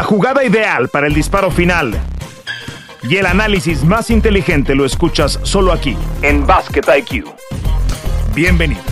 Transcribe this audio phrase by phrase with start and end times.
[0.00, 1.92] La jugada ideal para el disparo final
[3.02, 7.26] y el análisis más inteligente lo escuchas solo aquí, en Basket IQ.
[8.34, 8.82] Bienvenidos.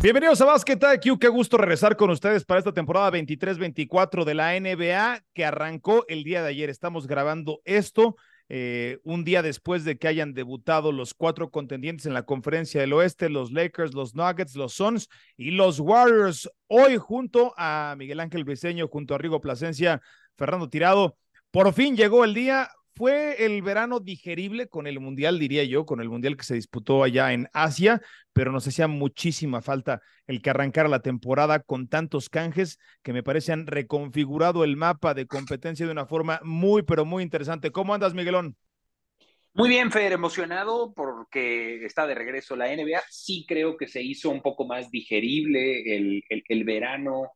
[0.00, 1.18] Bienvenidos a Basket IQ.
[1.18, 6.24] Qué gusto regresar con ustedes para esta temporada 23-24 de la NBA que arrancó el
[6.24, 6.70] día de ayer.
[6.70, 8.16] Estamos grabando esto
[8.52, 12.92] eh, un día después de que hayan debutado los cuatro contendientes en la conferencia del
[12.92, 16.50] oeste, los Lakers, los Nuggets, los Suns y los Warriors.
[16.66, 20.02] Hoy junto a Miguel Ángel Briseño, junto a Rigo Plasencia,
[20.36, 21.16] Fernando Tirado,
[21.52, 22.68] por fin llegó el día.
[23.00, 27.02] Fue el verano digerible con el Mundial, diría yo, con el Mundial que se disputó
[27.02, 28.02] allá en Asia,
[28.34, 33.22] pero nos hacía muchísima falta el que arrancara la temporada con tantos canjes que me
[33.22, 37.70] parece han reconfigurado el mapa de competencia de una forma muy, pero muy interesante.
[37.70, 38.54] ¿Cómo andas, Miguelón?
[39.54, 43.00] Muy bien, Fer, emocionado porque está de regreso la NBA.
[43.08, 47.32] Sí creo que se hizo un poco más digerible el, el, verano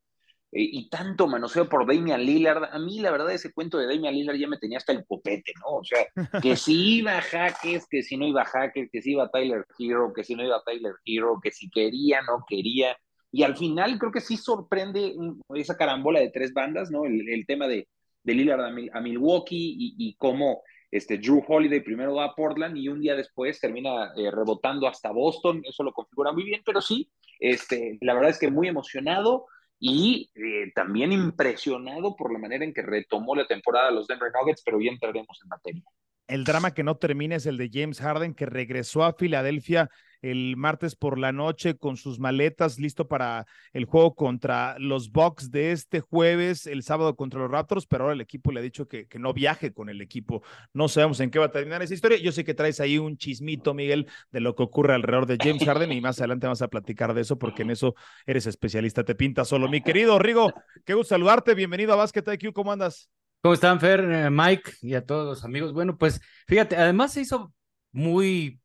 [0.56, 2.64] y tanto manoseo por Damian Lillard.
[2.64, 5.52] A mí, la verdad, ese cuento de Damian Lillard ya me tenía hasta el copete,
[5.60, 5.78] ¿no?
[5.78, 6.06] O sea,
[6.40, 9.30] que si iba a Jaques, que si no iba a Jaques, que si iba a
[9.30, 12.96] Tyler Hero, que si no iba a Tyler Hero, que si quería, no quería.
[13.32, 15.14] Y al final creo que sí sorprende
[15.54, 17.04] esa carambola de tres bandas, ¿no?
[17.04, 17.88] El, tema de,
[18.22, 20.62] de Lillard a, Milwaukee y, y cómo
[20.94, 25.10] este, Drew Holiday primero va a Portland y un día después termina eh, rebotando hasta
[25.10, 29.46] Boston, eso lo configura muy bien, pero sí, este, la verdad es que muy emocionado,
[29.86, 34.62] y eh, también impresionado por la manera en que retomó la temporada los Denver Nuggets,
[34.64, 35.82] pero ya entraremos en materia.
[36.26, 39.90] El drama que no termina es el de James Harden, que regresó a Filadelfia
[40.24, 45.50] el martes por la noche con sus maletas listo para el juego contra los Bucks
[45.50, 48.88] de este jueves, el sábado contra los Raptors, pero ahora el equipo le ha dicho
[48.88, 50.42] que, que no viaje con el equipo.
[50.72, 52.16] No sabemos en qué va a terminar esa historia.
[52.18, 55.62] Yo sé que traes ahí un chismito, Miguel, de lo que ocurre alrededor de James
[55.62, 59.14] Harden y más adelante vamos a platicar de eso porque en eso eres especialista, te
[59.14, 59.68] pinta solo.
[59.68, 60.54] Mi querido Rigo,
[60.86, 63.10] qué gusto saludarte, bienvenido a Basket IQ, ¿cómo andas?
[63.42, 65.74] ¿Cómo están, Fer, eh, Mike y a todos los amigos?
[65.74, 67.52] Bueno, pues fíjate, además se hizo
[67.92, 68.58] muy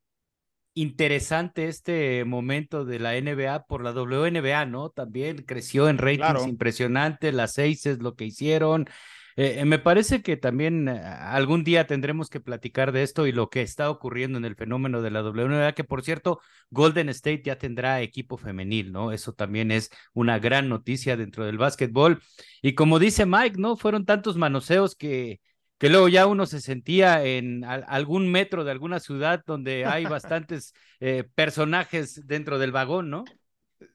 [0.82, 4.90] interesante este momento de la NBA por la WNBA, ¿no?
[4.90, 8.88] También creció en ratings impresionantes, las seis es lo que hicieron.
[9.36, 13.32] Eh, eh, me parece que también eh, algún día tendremos que platicar de esto y
[13.32, 16.42] lo que está ocurriendo en el fenómeno de la WNBA, que por cierto,
[16.72, 19.12] Golden State ya tendrá equipo femenil, ¿no?
[19.12, 22.22] Eso también es una gran noticia dentro del básquetbol.
[22.62, 23.78] Y como dice Mike, ¿no?
[23.78, 25.40] Fueron tantos manoseos que
[25.80, 30.74] que luego ya uno se sentía en algún metro de alguna ciudad donde hay bastantes
[31.00, 33.24] eh, personajes dentro del vagón, ¿no?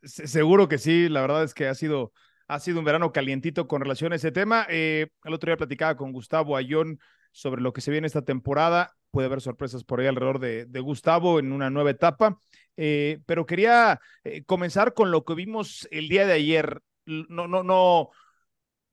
[0.02, 2.12] Seguro que sí, la verdad es que ha sido,
[2.48, 4.66] ha sido un verano calientito con relación a ese tema.
[4.70, 6.98] Eh, el otro día platicaba con Gustavo Ayón
[7.32, 8.94] sobre lo que se viene esta temporada.
[9.10, 12.40] Puede haber sorpresas por ahí alrededor de, Gustavo en una nueva etapa,
[12.78, 14.00] eh, pero quería
[14.46, 16.80] comenzar con lo que vimos el día de ayer.
[17.04, 18.08] No, no, no,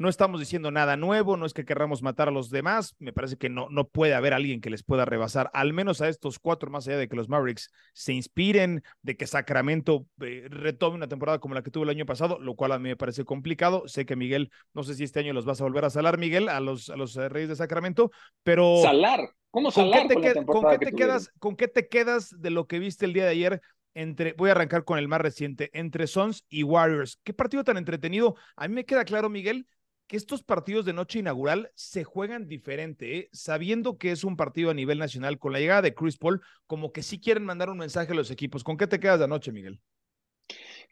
[0.01, 3.37] no estamos diciendo nada nuevo, no es que querramos matar a los demás, me parece
[3.37, 6.69] que no, no puede haber alguien que les pueda rebasar, al menos a estos cuatro,
[6.69, 11.39] más allá de que los Mavericks se inspiren, de que Sacramento eh, retome una temporada
[11.39, 13.87] como la que tuvo el año pasado, lo cual a mí me parece complicado.
[13.87, 16.49] Sé que Miguel, no sé si este año los vas a volver a salar, Miguel,
[16.49, 18.11] a los, a los eh, Reyes de Sacramento,
[18.43, 18.81] pero...
[18.81, 20.07] Salar, ¿cómo salar?
[20.07, 23.05] ¿Con qué te, ¿con qué te quedas, ¿Con qué te quedas de lo que viste
[23.05, 23.61] el día de ayer?
[23.93, 27.19] Entre, voy a arrancar con el más reciente, entre Suns y Warriors.
[27.23, 28.35] Qué partido tan entretenido.
[28.55, 29.67] A mí me queda claro, Miguel,
[30.11, 33.29] que estos partidos de noche inaugural se juegan diferente, ¿eh?
[33.31, 36.91] sabiendo que es un partido a nivel nacional, con la llegada de Chris Paul, como
[36.91, 38.61] que sí quieren mandar un mensaje a los equipos.
[38.61, 39.79] ¿Con qué te quedas de noche, Miguel?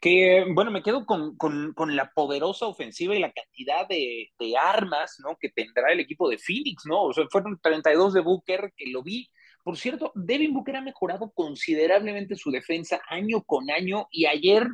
[0.00, 4.56] Que, bueno, me quedo con, con, con la poderosa ofensiva y la cantidad de, de,
[4.56, 5.36] armas, ¿no?
[5.38, 7.02] Que tendrá el equipo de Phoenix, ¿no?
[7.02, 9.28] O sea, fueron 32 de Booker, que lo vi
[9.62, 14.66] por cierto, Devin Booker ha mejorado considerablemente su defensa año con año y ayer,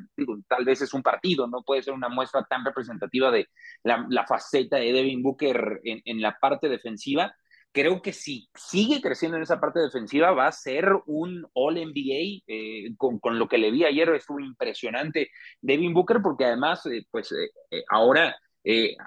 [0.48, 3.48] tal vez es un partido, no puede ser una muestra tan representativa de
[3.82, 7.34] la, faceta de Devin Booker en, la parte defensiva.
[7.72, 12.42] Creo que si sigue creciendo en esa parte defensiva va a ser un All-NBA.
[12.47, 15.30] Eh, con, lo que le vi ayer estuvo impresionante
[15.60, 18.36] Devin Booker porque además, eh, pues eh, ahora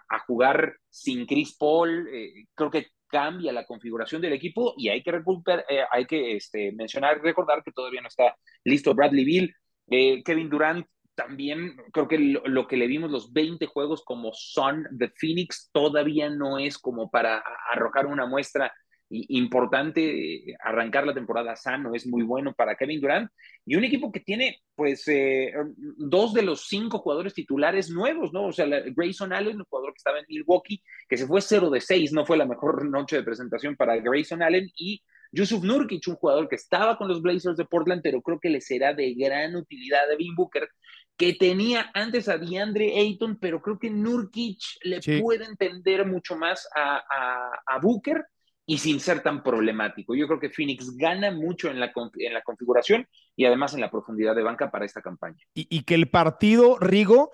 [0.09, 2.07] a jugar sin Chris Paul,
[2.55, 6.71] creo que cambia la configuración del equipo y hay que recuperar, eh, hay que este,
[6.71, 9.56] mencionar, recordar que todavía no está listo Bradley Bill,
[9.89, 10.85] eh, Kevin Durant
[11.15, 16.29] también creo que lo, que le vimos los 20 juegos como son de Phoenix todavía
[16.29, 18.71] no es como para arrojar una muestra
[19.09, 23.31] importante arrancar la temporada sano, es muy bueno para Kevin Durant
[23.65, 25.51] y un equipo que tiene pues eh,
[25.97, 28.45] dos de los cinco jugadores titulares nuevos, ¿no?
[28.47, 31.81] O sea, Grayson Allen, un jugador que estaba en Milwaukee, que se fue 0 de
[31.81, 35.01] 6, no fue la mejor noche de presentación para Grayson Allen y
[35.31, 38.61] Yusuf Nurkic, un jugador que estaba con los Blazers de Portland, pero creo que le
[38.61, 40.67] será de gran utilidad a Devin Booker,
[41.15, 46.67] que tenía antes a DeAndre Ayton, pero creo que Nurkic le puede entender mucho más
[46.75, 47.03] a,
[47.67, 48.25] a, Booker
[48.69, 50.13] y sin ser tan problemático.
[50.13, 53.89] Yo creo que Phoenix gana mucho en la, en la configuración y además en la
[53.89, 55.39] profundidad de banca para esta campaña.
[55.56, 57.31] Y, que el partido, Rigo,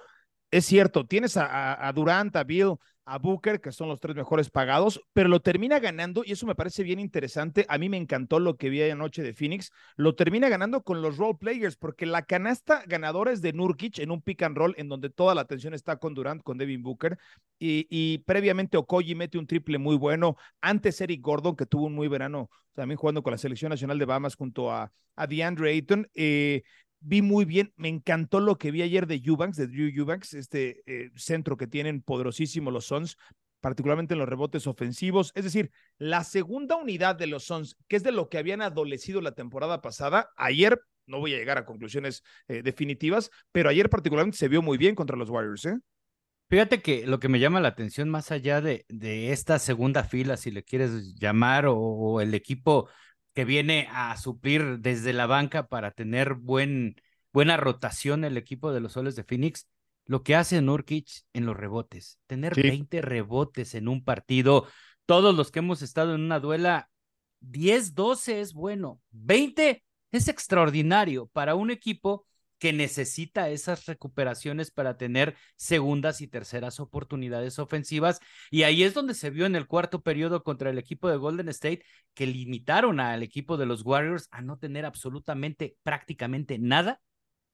[0.50, 4.50] es cierto, tienes a, a Durant, a Bill, a Booker, que son los tres mejores
[4.50, 7.66] pagados, pero lo termina ganando, y eso me parece bien interesante.
[7.70, 9.72] A mí me encantó lo que vi anoche de Phoenix.
[9.96, 14.12] Lo termina ganando con los role players, porque la canasta ganadora es de Nurkic en
[14.12, 17.18] un pick and roll, en donde toda la atención está con Durant, con Devin Booker.
[17.60, 20.36] Y, previamente Okoye mete un triple muy bueno.
[20.62, 24.06] Antes Eric Gordon, que tuvo un muy verano, también jugando con la selección nacional de
[24.06, 26.08] Bahamas junto a, a DeAndre Ayton.
[26.14, 26.64] Eh,
[27.00, 30.82] vi muy bien, me encantó lo que vi ayer de Eubanks, de Drew Eubanks, este
[30.86, 33.18] eh, centro que tienen poderosísimo los Suns,
[33.62, 35.32] particularmente en los rebotes ofensivos.
[35.36, 39.22] Es decir, la segunda unidad de los Suns, que es de lo que habían adolecido
[39.22, 44.38] la temporada pasada, ayer, no voy a llegar a conclusiones eh, definitivas, pero ayer particularmente
[44.38, 45.66] se vio muy bien contra los Warriors.
[45.66, 45.78] ¿eh?
[46.50, 50.38] Fíjate que lo que me llama la atención más allá de, de esta segunda fila,
[50.38, 52.88] si le quieres llamar, o el equipo
[53.36, 56.96] que viene a suplir desde la banca para tener buen,
[57.34, 59.68] buena rotación el equipo de los soles de Phoenix,
[60.06, 64.68] lo que hace Nurkic en los rebotes, tener 20 rebotes en un partido,
[65.06, 66.90] todos los que hemos estado en una duela,
[67.42, 72.26] 10, 12 es bueno, 20 es extraordinario para un equipo
[72.66, 78.20] que necesita esas recuperaciones para tener segundas y terceras oportunidades ofensivas.
[78.50, 81.48] Y ahí es donde se vio en el cuarto periodo contra el equipo de Golden
[81.50, 81.86] State
[82.16, 87.02] que limitaron al equipo de los Warriors a no tener absolutamente prácticamente nada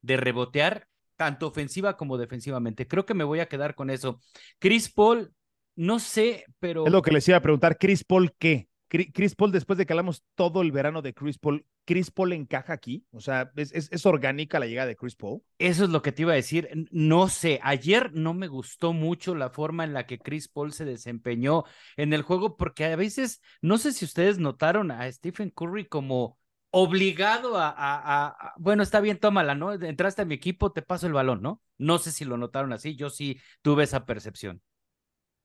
[0.01, 0.87] de rebotear
[1.17, 2.87] tanto ofensiva como defensivamente.
[2.87, 4.21] Creo que me voy a quedar con eso.
[4.59, 5.33] Chris Paul,
[5.75, 6.85] no sé, pero...
[6.85, 8.69] Es lo que les iba a preguntar, Chris Paul, ¿qué?
[8.87, 12.73] Chris Paul, después de que hablamos todo el verano de Chris Paul, ¿Chris Paul encaja
[12.73, 13.05] aquí?
[13.11, 15.41] O sea, ¿es, es, orgánica la llegada de Chris Paul?
[15.57, 16.69] Eso es lo que te iba a decir.
[16.91, 20.85] No sé, ayer no me gustó mucho la forma en la que Chris Paul se
[20.85, 21.63] desempeñó
[21.97, 26.39] en el juego, porque a veces, no sé si ustedes notaron a Stephen Curry como
[26.71, 29.73] obligado a, a, a, bueno, está bien, tómala, ¿no?
[29.73, 31.61] Entraste a mi equipo, te paso el balón, ¿no?
[31.77, 34.61] No sé si lo notaron así, yo sí tuve esa percepción.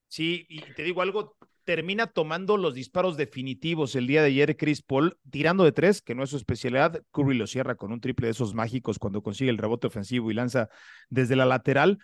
[0.09, 4.83] Sí, y te digo algo, termina tomando los disparos definitivos el día de ayer Chris
[4.83, 7.03] Paul, tirando de tres, que no es su especialidad.
[7.11, 10.35] Curry lo cierra con un triple de esos mágicos cuando consigue el rebote ofensivo y
[10.35, 10.69] lanza
[11.11, 11.99] desde la lateral.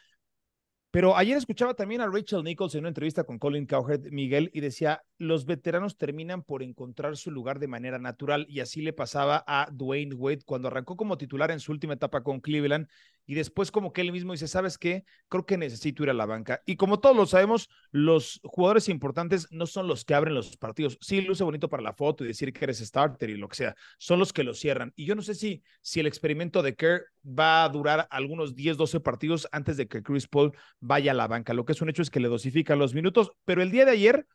[0.91, 4.61] Pero ayer escuchaba también a Rachel Nichols en una entrevista con Colin Cowherd, Miguel, y
[4.61, 9.43] decía, los veteranos terminan por encontrar su lugar de manera natural, y así le pasaba
[9.47, 12.89] a Dwayne Wade cuando arrancó como titular en su última etapa con Cleveland,
[13.27, 15.05] y después como que él mismo dice, ¿sabes qué?
[15.29, 16.63] Creo que necesito ir a la banca.
[16.67, 20.99] Y como todos lo sabemos, los jugadores importantes no son los que abren los partidos.
[21.01, 23.77] Sí, luce bonito para la foto y decir que eres starter y lo que sea,
[23.99, 24.93] son los que lo cierran.
[24.97, 28.77] Y yo no sé si, si el experimento de Kerr va a durar algunos 10,
[28.77, 31.55] 12 partidos antes de que Chris Paul vaya a la banca.
[31.55, 33.93] Lo que es un hecho es que le dosifican los minutos, pero el día de
[33.93, 34.27] ayer...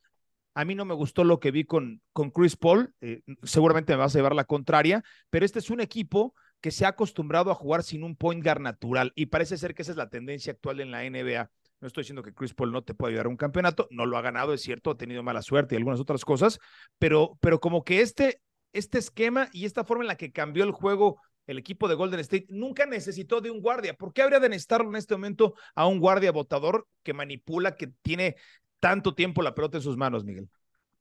[0.53, 2.91] A mí no me gustó lo que vi con, con Chris Paul.
[2.99, 6.85] Eh, seguramente me vas a llevar la contraria, pero este es un equipo que se
[6.85, 9.97] ha acostumbrado a jugar sin un point guard natural y parece ser que esa es
[9.97, 11.49] la tendencia actual en la NBA.
[11.79, 14.17] No estoy diciendo que Chris Paul no te pueda ayudar a un campeonato, no lo
[14.17, 16.59] ha ganado, es cierto, ha tenido mala suerte y algunas otras cosas,
[16.97, 18.41] pero, pero como que este,
[18.73, 22.19] este esquema y esta forma en la que cambió el juego el equipo de Golden
[22.19, 23.93] State nunca necesitó de un guardia.
[23.93, 27.87] ¿Por qué habría de necesitarlo en este momento a un guardia votador que manipula, que
[28.01, 28.35] tiene
[28.79, 30.49] tanto tiempo la pelota en sus manos, Miguel?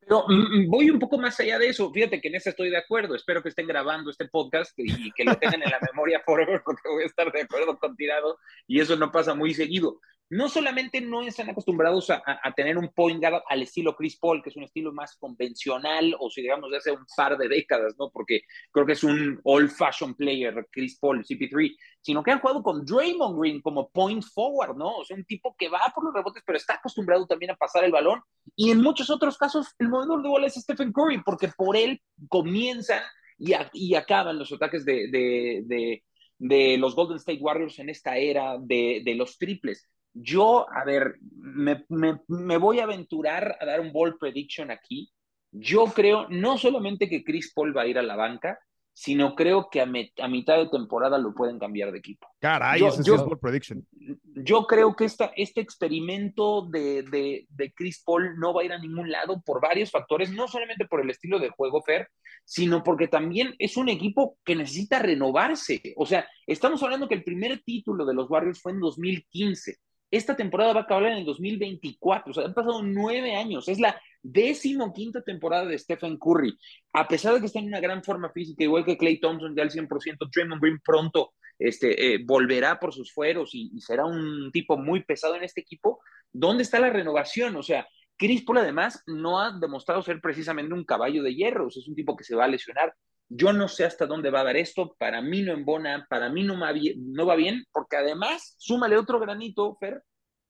[0.06, 1.92] Pero mm, mm, voy un poco más allá de eso.
[1.92, 3.16] Fíjate que en eso estoy de acuerdo.
[3.16, 6.88] Espero que estén grabando este podcast y que lo tengan en la memoria forever, porque
[6.88, 11.00] voy a estar de acuerdo con Tirado y eso no pasa muy seguido no solamente
[11.00, 12.22] no están acostumbrados a,
[12.56, 16.28] tener un point guard al estilo Chris Paul, que es un estilo más convencional, o
[16.30, 18.10] si digamos de hace un par de décadas, ¿no?
[18.10, 18.40] Porque
[18.72, 22.84] creo que es un old fashion player, Chris Paul, CP3, sino que han jugado con
[22.84, 24.96] Draymond Green como point forward, ¿no?
[24.96, 27.84] O sea, un tipo que va por los rebotes, pero está acostumbrado también a pasar
[27.84, 28.20] el balón.
[28.56, 32.00] Y en muchos otros casos, el movedor de bola es Stephen Curry, porque por él
[32.28, 33.02] comienzan
[33.38, 36.02] y, y acaban los ataques de, de,
[36.38, 39.88] de, los Golden State Warriors en esta era de, de los triples.
[40.18, 45.12] Yo, a ver, me, me, voy a aventurar a dar un ball prediction aquí.
[45.50, 48.58] Yo creo no solamente que Chris Paul va a ir a la banca,
[48.94, 52.28] sino creo que a, mitad de temporada lo pueden cambiar de equipo.
[52.40, 53.86] Caray, ese es ball prediction.
[54.22, 58.72] Yo creo que esta, este experimento de, de, de, Chris Paul no va a ir
[58.72, 62.08] a ningún lado por varios factores, no solamente por el estilo de juego, Fer,
[62.46, 65.92] sino porque también es un equipo que necesita renovarse.
[65.98, 69.76] O sea, estamos hablando que el primer título de los Warriors fue en 2015
[70.10, 73.80] esta temporada va a acabar en el 2024, o sea, han pasado nueve años, es
[73.80, 76.56] la décimo quinta temporada de Stephen Curry,
[76.92, 79.62] a pesar de que está en una gran forma física, igual que Clay Thompson ya
[79.62, 84.76] al 100%, Draymond Green pronto este, eh, volverá por sus fueros y, será un tipo
[84.76, 86.00] muy pesado en este equipo.
[86.32, 87.56] ¿Dónde está la renovación?
[87.56, 87.86] O sea,
[88.16, 92.16] Chris Paul además no ha demostrado ser precisamente un caballo de hierro, es un tipo
[92.16, 92.94] que se va a lesionar.
[93.28, 96.44] Yo no sé hasta dónde va a dar esto, para mí no embona, para mí
[96.44, 100.02] no, no va bien, porque además, súmale otro granito, Fer,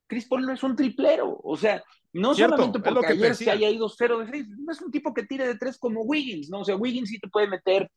[0.07, 3.89] Chris Paul no es un triplero, o sea, no solamente porque ayer se haya ido
[3.89, 6.61] 0 de 6, no es un tipo que tire de 3 como Wiggins, ¿no?
[6.61, 7.91] O sea, Wiggins sí te puede meter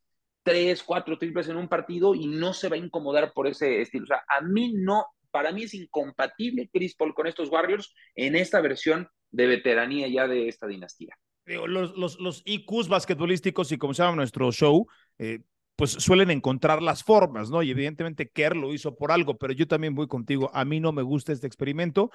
[0.44, 4.06] 3, 4 triples en un partido y no se va a incomodar por ese estilo.
[4.06, 8.36] O sea, a mí no, para mí es incompatible Chris Paul con estos Warriors en
[8.36, 11.16] esta versión de veteranía ya de esta dinastía.
[11.50, 14.88] Los, los, los IQs basquetbolísticos y como se llama nuestro show,
[15.18, 15.40] eh,
[15.76, 17.64] pues suelen encontrar las formas, ¿no?
[17.64, 20.52] Y evidentemente Kerr lo hizo por algo, pero yo también voy contigo.
[20.54, 22.12] A mí no me gusta este experimento.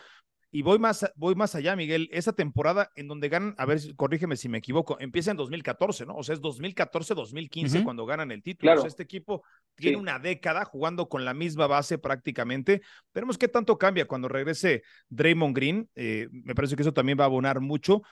[0.54, 2.08] Y voy más, voy más allá, Miguel.
[2.12, 6.14] Esa temporada en donde ganan, a ver, corrígeme si me equivoco, empieza en 2014, ¿no?
[6.14, 8.68] O sea, es 2014-2015 cuando ganan el título.
[8.68, 8.80] Claro.
[8.80, 9.42] O sea, este equipo
[9.74, 12.82] tiene una década jugando con la misma base prácticamente.
[13.12, 15.90] Veremos qué tanto cambia cuando regrese Draymond Green.
[15.96, 18.02] Eh, me parece que eso también va a abonar mucho.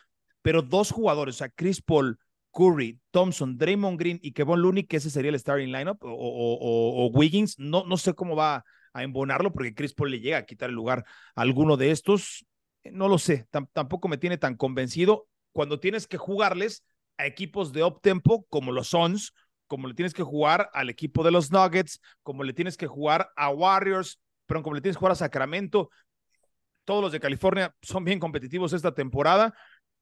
[0.43, 2.19] Pero dos jugadores, o sea, Chris Paul
[2.53, 7.07] Curry, Thompson, Draymond Green y Kevon Looney, que ese sería el starting lineup, o, o,
[7.09, 10.69] Wiggins, no, no sé cómo va a embonarlo porque Chris Paul le llega a quitar
[10.69, 12.45] el lugar a alguno de estos.
[12.85, 16.85] No lo sé, tampoco me tiene tan convencido cuando tienes que jugarles
[17.17, 19.33] a equipos de up tempo como los Suns,
[19.67, 23.31] como le tienes que jugar al equipo de los Nuggets, como le tienes que jugar
[23.37, 25.91] a Warriors, pero como le tienes que jugar a Sacramento.
[26.85, 29.55] Todos los de California son bien competitivos esta temporada.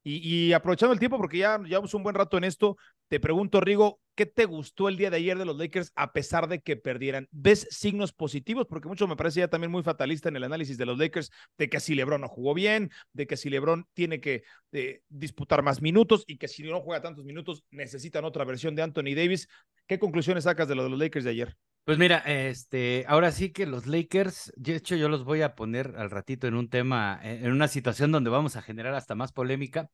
[0.03, 2.75] Y, aprovechando el tiempo, porque ya llevamos un buen rato en esto,
[3.07, 6.47] te pregunto, Rigo, ¿qué te gustó el día de ayer de los Lakers a pesar
[6.47, 7.27] de que perdieran?
[7.31, 8.65] ¿Ves signos positivos?
[8.67, 11.69] Porque mucho me parece ya también muy fatalista en el análisis de los Lakers, de
[11.69, 15.81] que si LeBron no jugó bien, de que si LeBron tiene que eh, disputar más
[15.81, 19.47] minutos y que si no juega tantos minutos necesitan otra versión de Anthony Davis.
[19.85, 21.57] ¿Qué conclusiones sacas de lo de los Lakers de ayer?
[21.83, 25.95] Pues mira, este, ahora sí que los Lakers, de hecho yo los voy a poner
[25.97, 29.89] al ratito en un tema, en una situación donde vamos a generar hasta más polémica.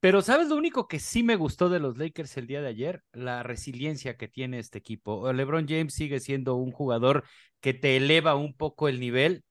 [0.00, 3.04] Pero ¿sabes lo único que sí me gustó de los Lakers el día de ayer?
[3.12, 5.32] La resiliencia que tiene este equipo.
[5.32, 7.24] LeBron James sigue siendo un jugador
[7.60, 9.44] que te eleva un poco el nivel.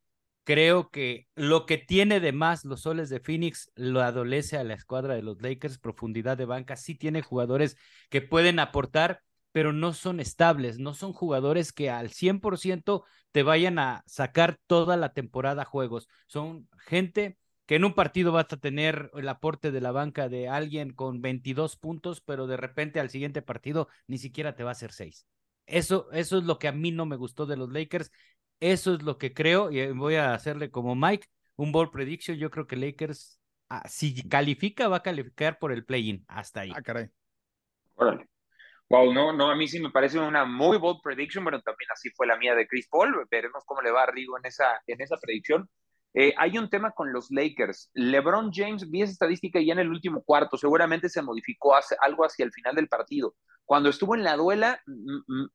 [0.43, 4.73] Creo que lo que tiene de más los soles de Phoenix lo adolece a la
[4.75, 6.75] escuadra de los Lakers, profundidad de banca.
[6.75, 7.77] Sí tiene jugadores
[8.09, 13.79] que pueden aportar, pero no son estables, no son jugadores que al 100% te vayan
[13.79, 16.07] a sacar toda la temporada juegos.
[16.27, 20.49] Son gente que en un partido vas a tener el aporte de la banca de
[20.49, 24.73] alguien con 22 puntos, pero de repente al siguiente partido ni siquiera te va a
[24.73, 25.27] hacer 6.
[25.67, 28.11] Eso, eso es lo que a mí no me gustó de los Lakers.
[28.59, 32.37] Eso es lo que creo, y voy a hacerle como Mike, un ball prediction.
[32.37, 33.39] Yo creo que Lakers,
[33.69, 36.25] ah, si califica, va a calificar por el play-in.
[36.27, 36.71] Hasta ahí.
[36.75, 37.09] Ah, caray.
[37.95, 38.27] Órale.
[38.89, 42.09] Wow, no, no, a mí sí me parece una muy bold prediction, pero también así
[42.09, 43.23] fue la mía de Chris Paul.
[43.29, 45.69] Veremos cómo le va a Rigo en esa, en esa predicción.
[46.15, 47.91] Eh, hay un tema con los Lakers.
[47.93, 52.25] LeBron James, vi esa estadística ya en el último cuarto, seguramente se modificó hace, algo
[52.25, 53.35] hacia el final del partido.
[53.63, 54.81] Cuando estuvo en la duela,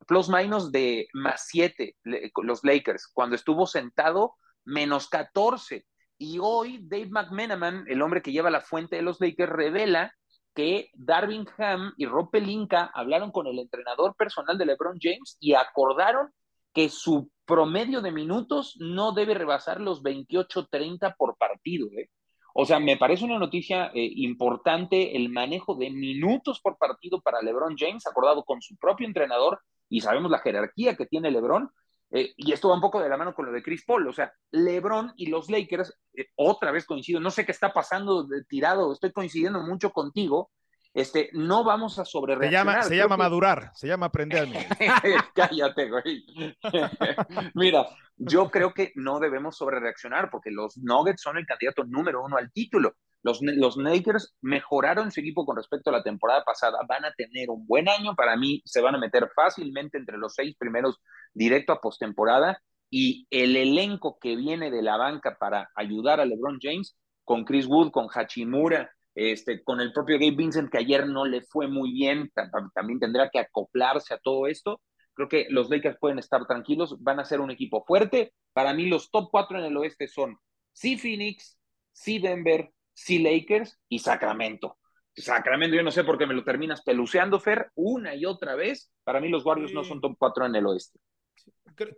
[0.07, 3.09] plus minus de más 7 los Lakers.
[3.13, 5.85] Cuando estuvo sentado, menos 14.
[6.19, 10.15] Y hoy Dave McMenaman, el hombre que lleva la fuente de los Lakers, revela
[10.55, 15.55] que Darvin Ham y Rob Pelinka hablaron con el entrenador personal de LeBron James y
[15.55, 16.31] acordaron
[16.73, 21.89] que su promedio de minutos no debe rebasar los 28-30 por partido.
[21.93, 22.09] ¿eh?
[22.55, 27.43] O sea, me parece una noticia eh, importante el manejo de minutos por partido para
[27.43, 31.71] LeBron James, acordado con su propio entrenador, y sabemos la jerarquía que tiene LeBron.
[32.17, 34.07] Eh, y esto va un poco de la mano con lo de Chris Paul.
[34.07, 35.93] O sea, LeBron y los Lakers,
[36.37, 40.53] otra vez coincido, no sé qué está pasando de tirado, estoy coincidiendo mucho contigo,
[40.95, 44.49] este, no vamos a sobre Se llama, se llama madurar, se llama aprender.
[45.35, 46.25] Cállate, güey.
[47.55, 52.23] Mira, yo creo que no debemos sobre reaccionar porque los Nuggets son el candidato número
[52.23, 52.95] uno al título.
[53.25, 56.79] Los, los Lakers mejoraron su equipo con respecto a la temporada pasada.
[56.89, 58.15] Van a tener un buen año.
[58.15, 61.01] Para mí, se van a meter fácilmente entre los seis primeros
[61.33, 62.61] directo a postemporada.
[62.91, 67.67] Y el elenco que viene de la banca para ayudar a LeBron James, con Chris
[67.67, 71.93] Wood, con Hachimura, este, con el propio Gabe Vincent, que ayer no le fue muy
[71.93, 72.31] bien,
[72.75, 74.81] también tendrá que acoplarse a todo esto.
[75.15, 78.35] Creo que los Lakers pueden estar tranquilos, van a ser un equipo fuerte.
[78.53, 80.37] Para mí, los top cuatro en el oeste son
[80.73, 81.57] sí Phoenix,
[81.93, 84.79] sí Denver, sí Lakers y Sacramento.
[85.15, 88.91] Sacramento, yo no sé por qué me lo terminas peluceando, Fer, una y otra vez.
[89.05, 90.99] Para mí, los Warriors no son top cuatro en el oeste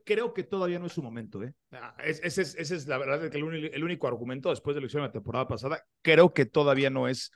[0.04, 1.42] creo que todavía no es su momento.
[1.42, 1.54] ¿eh?
[1.72, 5.12] Ah, ese, es, la verdad que el, único argumento después de la elección de la
[5.12, 5.84] temporada pasada.
[6.02, 7.30] Creo que todavía no es,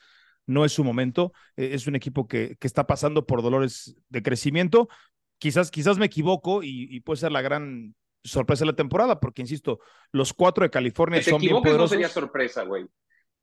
[0.45, 1.33] no es su momento.
[1.55, 4.89] Eh, es un equipo que, que está pasando por dolores de crecimiento.
[5.37, 9.79] quizás, quizás me equivoco y, puede ser la gran sorpresa de la temporada, porque insisto,
[10.11, 11.81] los cuatro de California son bien poderosos.
[11.81, 12.85] no sería sorpresa, güey.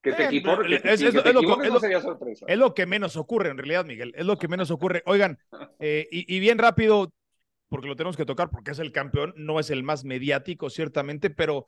[0.00, 1.14] Que te, es, es,
[2.57, 4.12] lo, que menos ocurre en realidad, Miguel.
[4.17, 5.02] Es lo que menos ocurre.
[5.07, 5.38] Oigan,
[5.81, 7.12] eh, y, bien rápido,
[7.69, 11.31] porque lo tenemos que tocar, porque es el campeón, no es el más mediático, ciertamente,
[11.31, 11.67] pero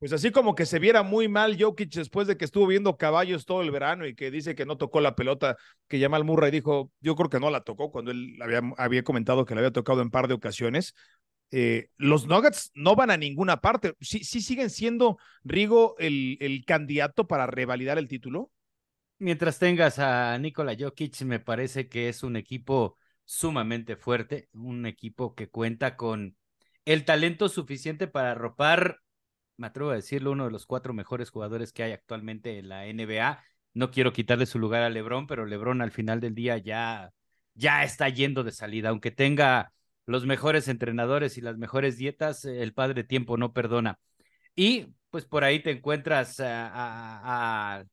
[0.00, 3.46] pues así como que se viera muy mal Jokic después de que estuvo viendo caballos
[3.46, 6.90] todo el verano y que dice que no tocó la pelota, que Jamal Murray dijo,
[7.00, 10.02] yo creo que no la tocó cuando él había, había comentado que la había tocado
[10.02, 10.96] en par de ocasiones.
[11.52, 13.94] Eh, los Nuggets no van a ninguna parte.
[14.00, 18.50] ¿Sí, sí siguen siendo, Rigo, el, el candidato para revalidar el título?
[19.18, 25.34] Mientras tengas a Nikola Jokic, me parece que es un equipo sumamente fuerte, un equipo
[25.34, 26.36] que cuenta con
[26.84, 28.98] el talento suficiente para arropar
[29.56, 32.86] me atrevo a decirlo, uno de los cuatro mejores jugadores que hay actualmente en la
[32.86, 33.42] NBA.
[33.74, 37.12] No quiero quitarle su lugar a LeBron, pero LeBron al final del día ya,
[37.54, 38.88] ya está yendo de salida.
[38.90, 39.72] Aunque tenga
[40.06, 43.98] los mejores entrenadores y las mejores dietas, el padre tiempo no perdona.
[44.54, 46.70] Y pues por ahí te encuentras a,
[47.78, 47.84] a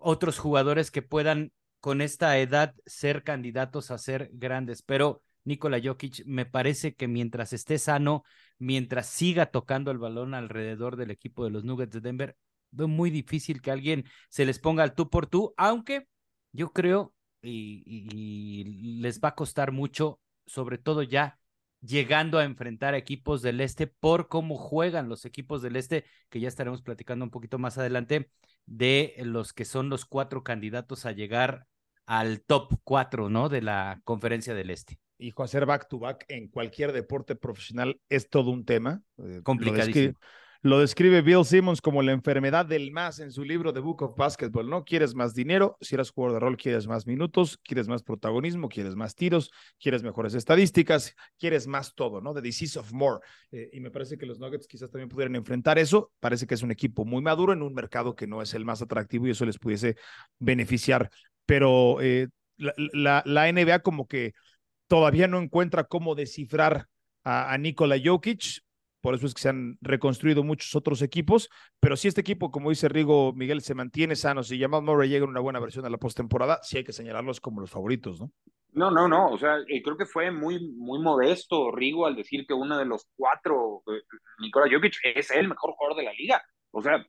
[0.00, 6.24] otros jugadores que puedan con esta edad ser candidatos a ser grandes, pero Nikola Jokic
[6.26, 8.24] me parece que mientras esté sano,
[8.58, 12.36] mientras siga tocando el balón alrededor del equipo de los Nuggets de Denver,
[12.72, 16.08] veo muy difícil que alguien se les ponga al tú por tú, aunque
[16.52, 21.38] yo creo y, les va a costar mucho, sobre todo ya
[21.86, 26.40] llegando a enfrentar a equipos del este por cómo juegan los equipos del este, que
[26.40, 28.30] ya estaremos platicando un poquito más adelante,
[28.66, 31.66] de los que son los cuatro candidatos a llegar
[32.04, 33.48] al top cuatro, ¿no?
[33.48, 38.28] De la conferencia del este hijo, hacer back to back en cualquier deporte profesional es
[38.28, 39.02] todo un tema.
[39.18, 40.18] Eh, Complicadísimo.
[40.66, 44.16] Lo describe, Bill Simmons como la enfermedad del más en su libro The Book of
[44.16, 44.84] Basketball, ¿no?
[44.84, 48.96] Quieres más dinero, si eres jugador de rol, quieres más minutos, quieres más protagonismo, quieres
[48.96, 52.34] más tiros, quieres mejores estadísticas, quieres más todo, ¿no?
[52.34, 53.20] The disease of more.
[53.52, 56.10] Eh, y me parece que los Nuggets quizás también pudieran enfrentar eso.
[56.18, 58.82] Parece que es un equipo muy maduro en un mercado que no es el más
[58.82, 59.94] atractivo y eso les pudiese
[60.40, 61.10] beneficiar.
[61.44, 62.26] Pero eh,
[62.56, 64.32] la, la NBA como que
[64.88, 66.88] todavía no encuentra cómo descifrar
[67.26, 68.62] a, Nikola Jokic,
[69.06, 72.70] por eso es que se han reconstruido muchos otros equipos, pero si este equipo, como
[72.70, 75.90] dice Rigo Miguel, se mantiene sano, si Jamal Murray llega en una buena versión a
[75.90, 78.32] la postemporada, sí hay que señalarlos como los favoritos, ¿no?
[78.72, 82.48] No, no, no, o sea, eh, creo que fue muy, muy modesto Rigo al decir
[82.48, 84.02] que uno de los cuatro, eh,
[84.40, 86.42] Nikola Jokic, es el mejor jugador de la liga,
[86.72, 87.06] o sea,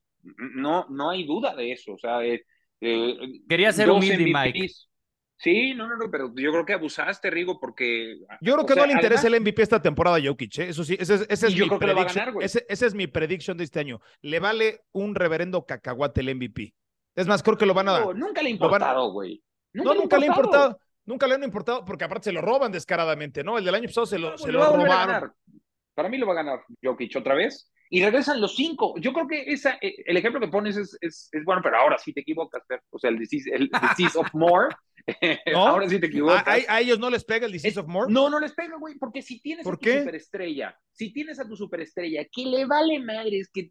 [0.53, 2.45] no, no hay duda de eso, o sea, eh,
[3.49, 4.67] Quería ser humilde, Mike.
[5.39, 8.17] Sí, no, no, no, pero yo creo que abusaste, Rigo, porque.
[8.41, 10.69] Yo creo que no le interesa el MVP esta temporada a Jokic, ¿eh?
[10.69, 12.36] eso sí, ese, es mi prediction.
[12.41, 14.02] Ese, es mi prediction de este año.
[14.21, 16.73] Le vale un reverendo cacahuate el MVP.
[17.15, 18.15] Es más, creo que lo van a dar.
[18.15, 19.43] nunca le ha importado, güey.
[19.73, 20.80] No, nunca le ha importado.
[21.06, 23.58] Nunca le han importado, porque aparte se lo roban descaradamente, ¿no?
[23.58, 25.32] El del año pasado se lo, se lo, robaron.
[25.93, 28.95] Para mí lo va a ganar Jokic otra vez y regresan los cinco.
[29.00, 32.13] Yo creo que esa, eh, el ejemplo que pones es, es, bueno, pero ahora sí
[32.13, 34.76] te equivocas, o sea, el disease, el disease of more.
[35.56, 36.43] ahora sí te equivocas.
[36.67, 38.12] ¿A, ellos no les pega el disease of more?
[38.12, 41.56] No, no les pega, güey, porque si tienes a tu superestrella, si tienes a tu
[41.56, 43.69] superestrella, que le vale madres, que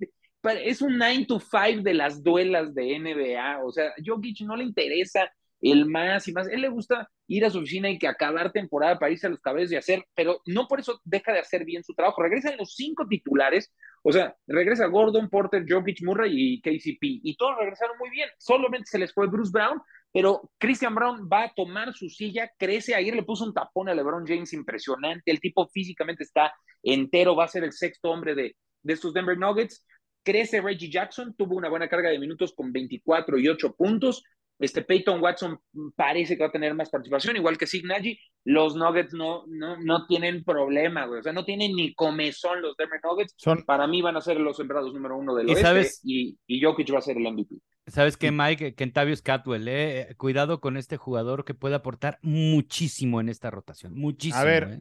[0.55, 4.65] es un 9 to 5 de las duelas de NBA, o sea, Jokic no le
[4.65, 6.49] interesa el más y más.
[6.49, 9.41] Él le gusta ir a su oficina y que acabar temporada para irse a los
[9.41, 12.23] cabellos y hacer, pero no por eso deja de hacer bien su trabajo.
[12.23, 17.57] Regresan los cinco titulares, o sea, regresa Gordon, Porter, Jokic, Murray y KCP, y todos
[17.59, 18.29] regresaron muy bien.
[18.39, 19.81] Solamente se les fue Bruce Brown,
[20.13, 23.95] pero Christian Brown va a tomar su silla, crece, ayer le puso un tapón a
[23.95, 28.57] LeBron James impresionante, el tipo físicamente está entero, va a ser el sexto hombre de,
[28.83, 29.85] de estos Denver Nuggets.
[30.23, 34.25] Crece Reggie Jackson, tuvo una buena carga de minutos con 24 y 8 puntos.
[34.59, 35.59] Este Peyton Watson
[35.97, 38.19] parece que va a tener más participación, igual que Signagy.
[38.45, 41.21] Los Nuggets no, no, no tienen problema, güey.
[41.21, 43.35] O sea, no tienen ni comezón los Denver Nuggets.
[43.37, 43.65] Son...
[43.65, 46.01] Para mí van a ser los sembrados número uno del ¿Y oeste sabes...
[46.05, 47.57] y, y Jokic va a ser el MVP.
[47.89, 48.75] ¿Sabes qué, Mike?
[48.75, 50.15] Kentavious Catwell, eh?
[50.17, 53.95] Cuidado con este jugador que puede aportar muchísimo en esta rotación.
[53.95, 54.41] Muchísimo.
[54.41, 54.81] A ver, eh.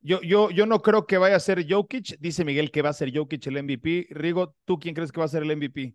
[0.00, 2.18] yo, yo, yo no creo que vaya a ser Jokic.
[2.18, 4.08] Dice Miguel que va a ser Jokic el MVP.
[4.10, 5.94] Rigo, ¿tú quién crees que va a ser el MVP?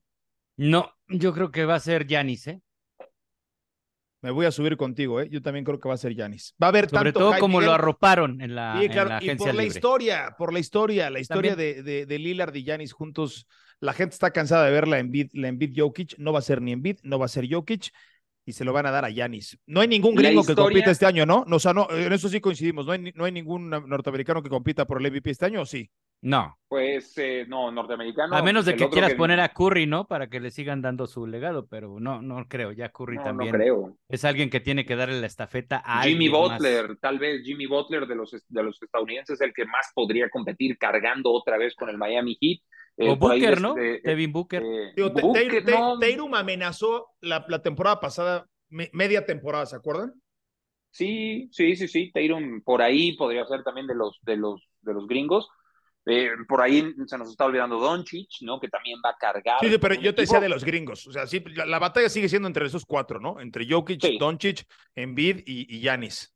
[0.56, 2.62] No, yo creo que va a ser Yanis, ¿eh?
[4.22, 5.30] Me voy a subir contigo, ¿eh?
[5.30, 6.56] Yo también creo que va a ser Yanis.
[6.62, 10.52] Va a haber Sobre todo como lo arroparon en la, y por la historia, por
[10.52, 13.48] la historia, la historia de, de, de, Lillard y Yanis juntos.
[13.80, 16.18] La gente está cansada de ver la Embiid, la Jokic.
[16.18, 17.92] No va a ser ni Embiid, no va a ser Jokic
[18.48, 19.60] y se lo van a dar a Yanis.
[19.68, 21.44] No hay ningún gringo que compita este año, ¿no?
[21.46, 22.86] no, o sea, no, en eso sí coincidimos.
[22.86, 25.92] No hay, no hay ningún norteamericano que compita por el MVP este año, ¿o sí?
[26.22, 26.58] No.
[26.68, 28.36] Pues eh, no, norteamericano.
[28.36, 30.08] A menos de que quieras poner a Curry, ¿no?
[30.08, 32.72] Para que le sigan dando su legado, pero no, no creo.
[32.72, 33.98] Ya Curry no, también No creo.
[34.10, 36.58] es alguien que tiene que darle la estafeta a Jimmy más.
[36.58, 40.78] Butler, tal vez Jimmy Butler de los, de los estadounidenses, el que más podría competir
[40.78, 42.60] cargando otra vez con el Miami Heat.
[42.98, 43.76] Eh, O Booker, de- ¿no?
[44.34, 44.64] Booker.
[44.66, 46.00] eh, Digo, Booker, no.
[46.00, 50.14] Tatum amenazó la, la temporada pasada, me- media temporada, ¿se acuerdan?
[50.90, 52.12] Sí, sí, sí, sí.
[52.12, 55.48] Tatum por ahí podría ser también de los, de los, de los gringos.
[56.10, 58.60] Eh, por ahí se nos está olvidando Doncic, ¿no?
[58.60, 59.58] Que también va a cargar.
[59.60, 61.06] Sí, sí, pero yo te decía de los gringos.
[61.08, 63.40] O sea, sí, la, la batalla sigue siendo entre esos cuatro, ¿no?
[63.42, 64.18] Entre Jokic, Sí.
[64.18, 64.64] Doncic,
[64.96, 66.34] Embiid y, y Giannis.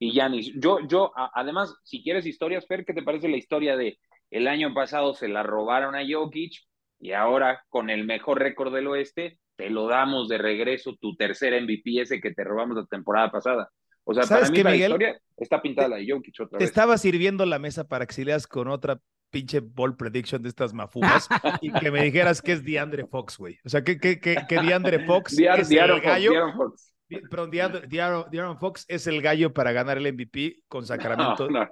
[0.00, 0.52] y Yanis.
[0.56, 3.98] Yo, yo, a- además, si quieres historias, Fer, ¿qué te parece la historia de
[4.30, 6.54] el año pasado se la robaron a Jokic
[6.98, 11.52] y ahora con el mejor récord del oeste te lo damos de regreso tu tercer
[11.62, 13.68] MVP ese que te robamos la temporada pasada?
[14.04, 14.90] O sea, ¿Sabes para mí la Miguel?
[14.92, 18.46] historia está pintada la de Jokic otra Te estaba sirviendo la mesa para que leas
[18.46, 21.28] con otra pinche ball prediction de estas mafumas
[21.60, 23.58] y que me dijeras que es DeAndre Fox, güey.
[23.64, 26.30] O sea, que, que, que, que DeAndre Fox es el Fox, gallo.
[26.32, 26.94] De'Aaron Fox.
[27.30, 31.48] Perdón, De'Aaron Fox es el gallo para ganar el MVP con Sacramento.
[31.50, 31.70] No, no.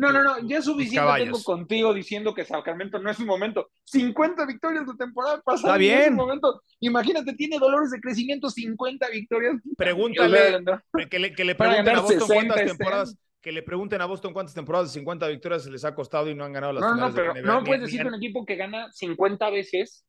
[0.00, 3.68] No, no, no, ya es suficiente tengo contigo diciendo que Sacramento no es su momento.
[3.84, 5.76] 50 victorias la temporada Está pasada.
[5.76, 6.14] no es su bien.
[6.14, 6.62] momento.
[6.80, 9.56] Imagínate, tiene dolores de crecimiento, 50 victorias.
[9.76, 10.64] Pregúntale,
[11.10, 14.00] que le, que le Para pregunten a Boston 60 cuántas este temporadas, que le pregunten
[14.00, 16.82] a Boston cuántas temporadas de 50 victorias les ha costado y no han ganado las
[16.82, 17.52] No, no, pero de NBA.
[17.52, 20.06] no puedes decir que un equipo que gana 50 veces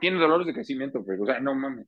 [0.00, 1.20] tiene dolores de crecimiento, pues.
[1.20, 1.86] O sea, no mames.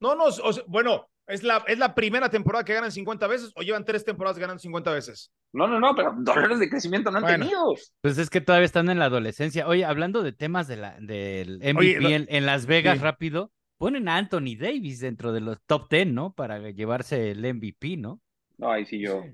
[0.00, 3.52] No, no, o sea, bueno, es la, es la primera temporada que ganan 50 veces
[3.54, 5.30] o llevan tres temporadas ganando 50 veces.
[5.52, 7.44] No, no, no, pero dolores de crecimiento no han Bueno.
[7.44, 7.74] tenido.
[8.00, 9.66] Pues es que todavía están en la adolescencia.
[9.68, 13.04] Oye, hablando de temas de la, del MVP Oye, en, en Las Vegas Sí.
[13.04, 16.32] rápido, ponen a Anthony Davis dentro de los top 10, ¿no?
[16.32, 18.20] Para llevarse el MVP, ¿no?
[18.58, 19.24] No, ahí sí yo,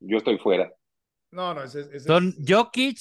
[0.00, 0.72] yo estoy fuera.
[1.30, 2.98] No, no, ese, ese Son es- Jokic,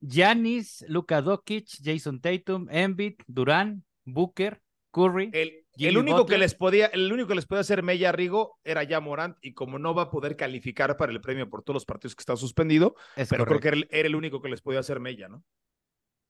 [0.00, 4.60] Giannis, Luka Doncic, Jason Tatum, Embiid, Durán, Booker,
[4.92, 5.30] Curry.
[5.32, 6.36] El, Jimmy el único Butler.
[6.36, 9.52] que les podía, el único que les podía hacer Mella Rigo era ya Morant, y
[9.52, 12.36] como no va a poder calificar para el premio por todos los partidos que está
[12.36, 15.28] suspendido, Es pero creo que era el, era el único que les podía hacer Mella,
[15.28, 15.44] ¿no?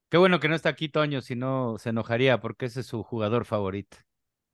[0.09, 3.03] Qué bueno que no está aquí Toño, si no se enojaría porque ese es su
[3.03, 3.97] jugador favorito.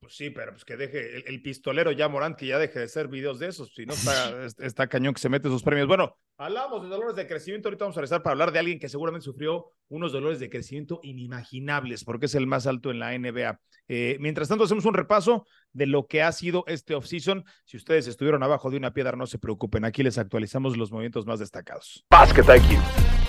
[0.03, 2.87] Pues sí, pero pues que deje el, el pistolero ya Morant, que ya deje de
[2.87, 5.87] hacer videos de esos, si no está, es- está cañón que se mete esos premios.
[5.87, 8.89] Bueno, hablamos de dolores de crecimiento, ahorita vamos a regresar para hablar de alguien que
[8.89, 13.61] seguramente sufrió unos dolores de crecimiento inimaginables, porque es el más alto en la NBA.
[13.87, 17.45] Eh, mientras tanto, hacemos un repaso de lo que ha sido este offseason.
[17.65, 21.27] Si ustedes estuvieron abajo de una piedra, no se preocupen, aquí les actualizamos los movimientos
[21.27, 22.05] más destacados.
[22.11, 23.22] Basket IQ.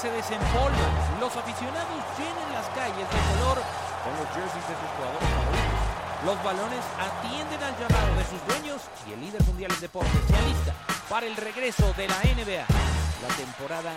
[0.00, 3.62] Se desempolvan, los aficionados llenan las calles de color
[4.02, 5.78] con los jerseys de sus jugadores favoritos.
[6.24, 10.34] Los balones atienden al llamado de sus dueños y el líder mundial en deportes se
[10.34, 10.74] alista
[11.08, 12.66] para el regreso de la NBA.
[12.66, 13.92] La temporada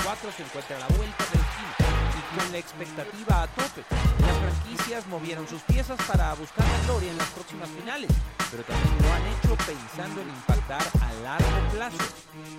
[0.00, 1.41] 2023-2024 se encuentra a la vuelta del
[2.36, 3.84] con la expectativa a tope.
[4.20, 8.10] Las franquicias movieron sus piezas para buscar la gloria en las próximas finales,
[8.50, 11.98] pero también lo han hecho pensando en impactar a largo plazo.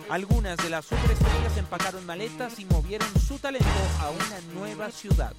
[0.09, 3.67] Algunas de las superestrellas empacaron maletas y movieron su talento
[4.01, 5.33] a una nueva ciudad.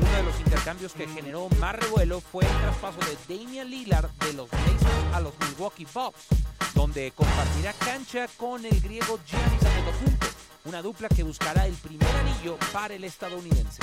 [0.00, 4.32] Uno de los intercambios que generó más revuelo fue el traspaso de Damian Lillard de
[4.34, 6.26] los Blazers a los Milwaukee Bucks,
[6.74, 10.26] donde compartirá cancha con el griego Giannis Antetokounmpo,
[10.64, 13.82] una dupla que buscará el primer anillo para el estadounidense.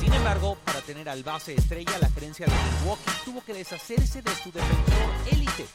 [0.00, 4.34] Sin embargo, para tener al base estrella, la gerencia de Milwaukee tuvo que deshacerse de
[4.36, 5.66] su defensor élite,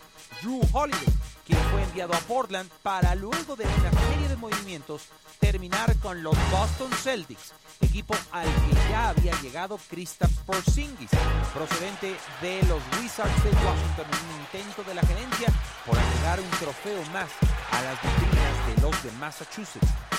[0.41, 1.13] Drew Holiday,
[1.45, 5.03] quien fue enviado a Portland para luego de una serie de movimientos
[5.39, 11.09] terminar con los Boston Celtics, equipo al que ya había llegado Kristaps Porzingis,
[11.53, 15.47] procedente de los Wizards de Washington un intento de la gerencia
[15.85, 17.29] por agregar un trofeo más
[17.71, 20.14] a las vitrinas de los de Massachusetts.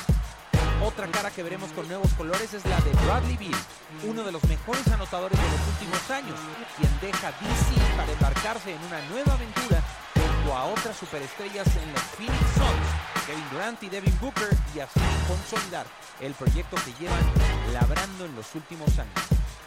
[0.82, 3.60] Otra cara que veremos con nuevos colores es la de Bradley Beal,
[4.04, 6.38] uno de los mejores anotadores de los últimos años,
[6.76, 9.82] quien deja DC para embarcarse en una nueva aventura
[10.14, 15.00] junto a otras superestrellas en los Phoenix Suns, Kevin Durant y Devin Booker, y así
[15.26, 15.86] consolidar
[16.20, 17.24] el proyecto que llevan
[17.72, 19.14] labrando en los últimos años.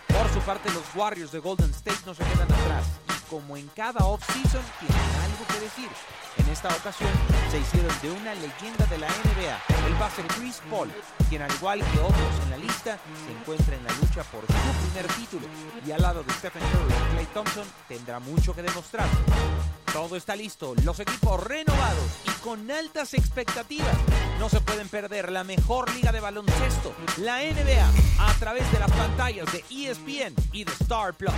[0.08, 4.06] Por su parte, los Warriors de Golden State no se quedan atrás como en cada
[4.06, 5.90] off-season tienen algo que decir.
[6.38, 7.10] En esta ocasión
[7.52, 10.90] se hicieron de una leyenda de la NBA, el base Chris Paul,
[11.28, 14.88] quien al igual que otros en la lista se encuentra en la lucha por su
[14.88, 15.48] primer título
[15.86, 19.08] y al lado de Stephen Curry y Klay Thompson tendrá mucho que demostrar.
[19.92, 23.98] Todo está listo, los equipos renovados y con altas expectativas.
[24.40, 28.92] No se pueden perder la mejor liga de baloncesto, la NBA, a través de las
[28.92, 31.34] pantallas de ESPN y de Star Plus.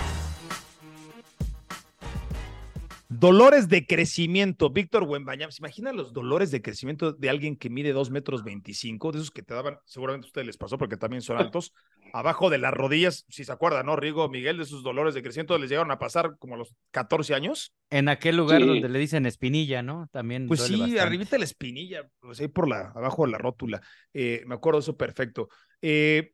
[3.18, 5.52] Dolores de crecimiento, Víctor Wembanyama.
[5.52, 9.12] ¿Se imaginan los dolores de crecimiento de alguien que mide 2 metros 25?
[9.12, 11.74] De esos que te daban, seguramente a ustedes les pasó porque también son altos,
[12.14, 13.96] abajo de las rodillas, si se acuerdan, ¿no?
[13.96, 17.34] Rigo, Miguel, de esos dolores de crecimiento les llegaron a pasar como a los 14
[17.34, 17.74] años.
[17.90, 20.08] En aquel lugar donde le dicen espinilla, ¿no?
[20.10, 20.48] También.
[20.48, 23.82] Pues sí, arribita la espinilla, pues ahí por la, abajo de la rótula.
[24.14, 25.48] Eh, me acuerdo de eso perfecto.
[25.82, 26.32] Eh,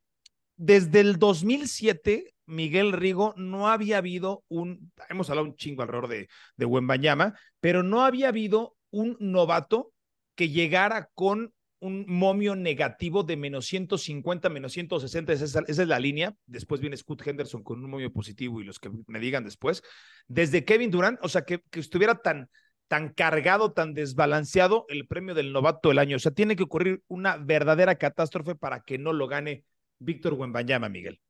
[0.59, 6.29] desde el 2007 Miguel Rigo, no había habido un, hemos hablado un chingo alrededor de,
[6.57, 9.93] de pero no había habido un novato
[10.35, 16.35] que llegara con un momio negativo de menos 150, menos 160, esa, es la línea.
[16.47, 19.83] Después viene Scott Henderson con un momio positivo y los que me digan después.
[20.27, 22.49] Desde Kevin Durant, o sea, que, que estuviera tan,
[22.89, 26.17] tan cargado, tan desbalanceado el premio del novato del año.
[26.17, 29.65] O sea, tiene que ocurrir una verdadera catástrofe para que no lo gane
[29.99, 31.21] Víctor Wembanyama, Miguel.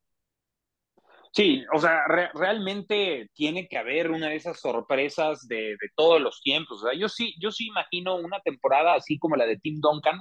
[1.32, 2.04] Sí, o sea,
[2.34, 6.82] realmente tiene que haber una de esas sorpresas de, todos los tiempos.
[6.82, 10.20] O sea, yo sí, yo sí imagino una temporada así como la de Tim Duncan,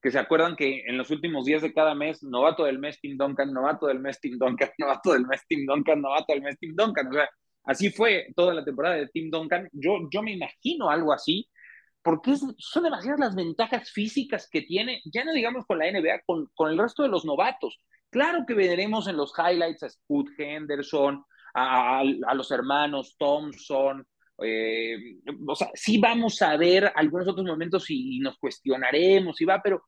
[0.00, 3.16] que se acuerdan que en los últimos días de cada mes, novato del mes Tim
[3.16, 6.74] Duncan, novato del mes Tim Duncan, novato del mes Tim Duncan, novato del mes Tim
[6.76, 7.08] Duncan.
[7.08, 7.28] O sea,
[7.64, 9.68] así fue toda la temporada de Tim Duncan.
[9.72, 11.48] Yo, yo me imagino algo así,
[12.06, 16.48] porque son demasiadas las ventajas físicas que tiene, ya no digamos con la NBA, con,
[16.54, 17.80] con el resto de los novatos.
[18.10, 24.06] Claro que veremos en los highlights a Scott Henderson, a, los hermanos Thompson,
[24.40, 25.16] eh,
[25.48, 29.82] o sea, sí vamos a ver algunos otros momentos y, nos cuestionaremos y va, pero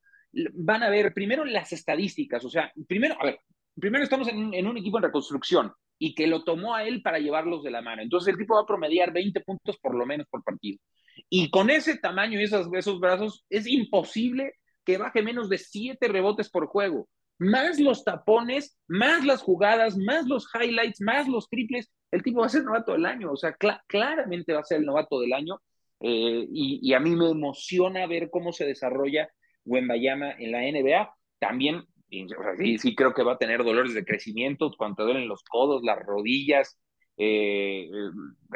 [0.54, 3.38] van a ver primero las estadísticas, o sea, primero, a ver,
[3.78, 7.20] primero estamos en, en, un equipo en reconstrucción y que lo tomó a él para
[7.20, 8.02] llevarlos de la mano.
[8.02, 10.80] Entonces el tipo va a promediar 20 puntos por lo menos por partido.
[11.28, 14.54] Y con ese tamaño y esos, esos brazos es imposible
[14.84, 20.26] que baje menos de 7 rebotes por juego más los tapones, más las jugadas, más
[20.26, 23.52] los highlights, más los triples, el tipo va a ser novato del año, o sea,
[23.86, 25.60] claramente va a ser el novato del año
[26.00, 29.28] eh, y, a mí me emociona ver cómo se desarrolla
[29.64, 31.14] Wembayama en la NBA.
[31.38, 35.82] También, sí, sí creo que va a tener dolores de crecimiento cuando duelen los codos,
[35.82, 36.78] las rodillas,
[37.20, 37.90] eh,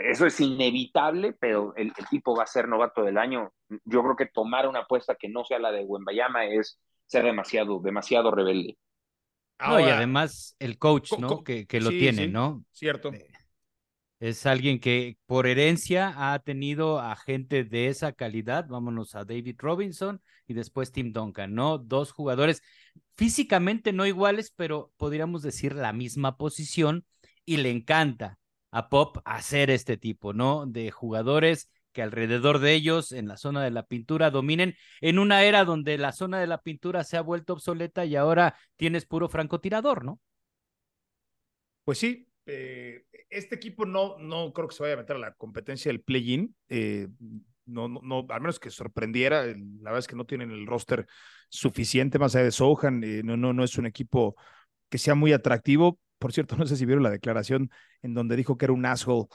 [0.05, 3.53] eso es inevitable, pero el, el, tipo va a ser novato del año.
[3.85, 7.81] Yo creo que tomar una apuesta que no sea la de Wembayama es ser demasiado,
[7.81, 8.79] demasiado rebelde.
[9.59, 11.42] no, y además el coach, ¿no?
[11.42, 12.64] que, que, lo tiene, ¿no?
[12.70, 13.12] Cierto.
[13.12, 13.27] Eh,
[14.20, 18.68] es alguien que por herencia ha tenido a gente de esa calidad.
[18.68, 21.79] Vámonos a David Robinson y después Tim Duncan, ¿no?
[21.79, 22.62] Dos jugadores
[23.16, 27.05] físicamente no iguales, pero podríamos decir la misma posición
[27.44, 28.38] y le encanta
[28.73, 30.67] a Pop hacer este tipo, ¿no?
[30.67, 35.45] De jugadores que alrededor de ellos, en la zona de la pintura, dominen en una
[35.45, 39.29] era donde la zona de la pintura se ha vuelto obsoleta y ahora tienes puro
[39.29, 40.19] francotirador, ¿no?
[41.85, 45.35] Pues sí, eh, este equipo no, no creo que se vaya a meter a la
[45.35, 46.55] competencia del play-in.
[46.69, 47.09] Eh,
[47.67, 49.45] no, no, al menos que sorprendiera.
[49.45, 51.07] La verdad es que no tienen el roster
[51.49, 53.05] suficiente más allá de Sohan.
[53.05, 54.37] Eh, no, no, no es un equipo
[54.89, 55.99] que sea muy atractivo.
[56.23, 59.27] Por cierto, no sé si vieron la declaración en donde dijo que era un asshole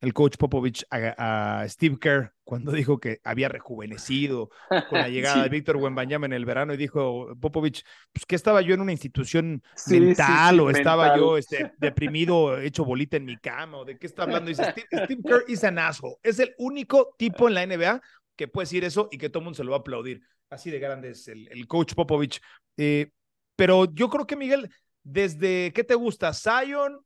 [0.00, 5.48] el coach Popovich a, Steve Kerr cuando dijo que había rejuvenecido con la llegada de
[5.48, 9.62] Víctor Wembanyama en el verano y dijo Popovich, pues que estaba yo en una institución
[9.88, 14.22] mental o estaba yo este, deprimido, hecho bolita en mi cama o de qué está
[14.22, 14.48] hablando.
[14.48, 16.16] Dice, Steve, Kerr is an asshole.
[16.22, 18.00] Es el único tipo en la NBA
[18.36, 20.22] que puede decir eso y que todo el mundo se lo va a aplaudir.
[20.48, 22.40] Así de grande es el, coach Popovich.
[22.76, 23.10] Eh,
[23.56, 24.70] pero yo creo que Miguel,
[25.10, 26.34] desde, ¿qué te gusta?
[26.34, 27.00] Zion,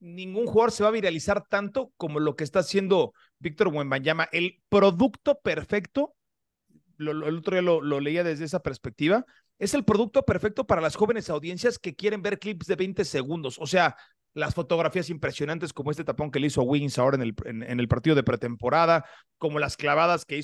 [0.00, 4.28] ningún jugador se va a viralizar tanto como lo que está haciendo Víctor Wembanyama.
[4.32, 6.16] El producto perfecto,
[6.98, 9.24] el otro día lo, leía desde esa perspectiva,
[9.60, 13.56] es el producto perfecto para las jóvenes audiencias que quieren ver clips de 20 segundos.
[13.60, 13.96] O sea,
[14.32, 17.86] las fotografías impresionantes como este tapón que le hizo Wiggins ahora en el, en, el
[17.86, 19.04] partido de pretemporada,
[19.38, 20.40] como las clavadas que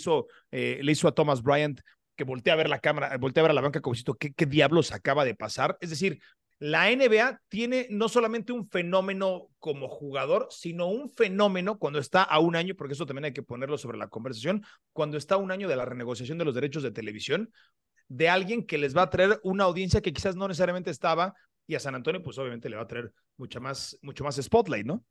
[0.52, 1.80] eh, le hizo a Thomas Bryant,
[2.14, 4.32] que voltea a ver la cámara, voltea a ver a la banca como si ¿qué,
[4.32, 5.76] qué diablos acaba de pasar?
[5.80, 6.20] Es decir,
[6.60, 12.38] la NBA tiene no solamente un fenómeno como jugador, sino un fenómeno cuando está a
[12.38, 15.50] un año, porque eso también hay que ponerlo sobre la conversación, cuando está a un
[15.50, 17.50] año de la renegociación de los derechos de televisión,
[18.08, 21.34] de alguien que les va a traer una audiencia que quizás no necesariamente estaba,
[21.66, 24.84] y a San Antonio, pues obviamente le va a traer mucha más, mucho más spotlight,
[24.84, 25.02] ¿no?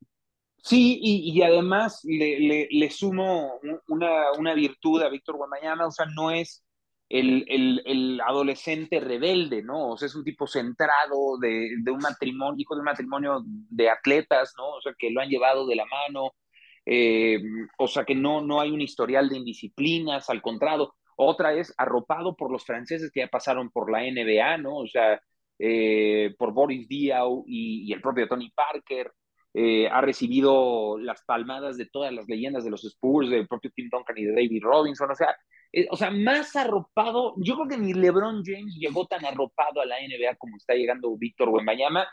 [0.61, 6.63] Sí, y, además le, sumo una, una virtud a Víctor Guamayama, o sea, no es
[7.09, 9.89] el, el, adolescente rebelde, ¿no?
[9.89, 13.89] O sea, es un tipo centrado de, de, un matrimonio, hijo de un matrimonio de
[13.89, 14.69] atletas, ¿no?
[14.69, 16.33] O sea, que lo han llevado de la mano,
[16.85, 17.39] eh,
[17.77, 20.93] o sea, que no, no hay un historial de indisciplinas, al contrario.
[21.17, 24.77] Otra es arropado por los franceses que ya pasaron por la NBA, ¿no?
[24.77, 25.21] O sea,
[25.59, 29.11] eh, por Boris Diaw y, y, el propio Tony Parker.
[29.53, 33.89] eh, ha recibido las palmadas de todas las leyendas de los Spurs, del propio Tim
[33.91, 35.35] Duncan y de David Robinson, o sea,
[35.71, 39.85] eh, o sea, más arropado, yo creo que ni LeBron James llegó tan arropado a
[39.85, 42.07] la NBA como está llegando Víctor Wembanyama,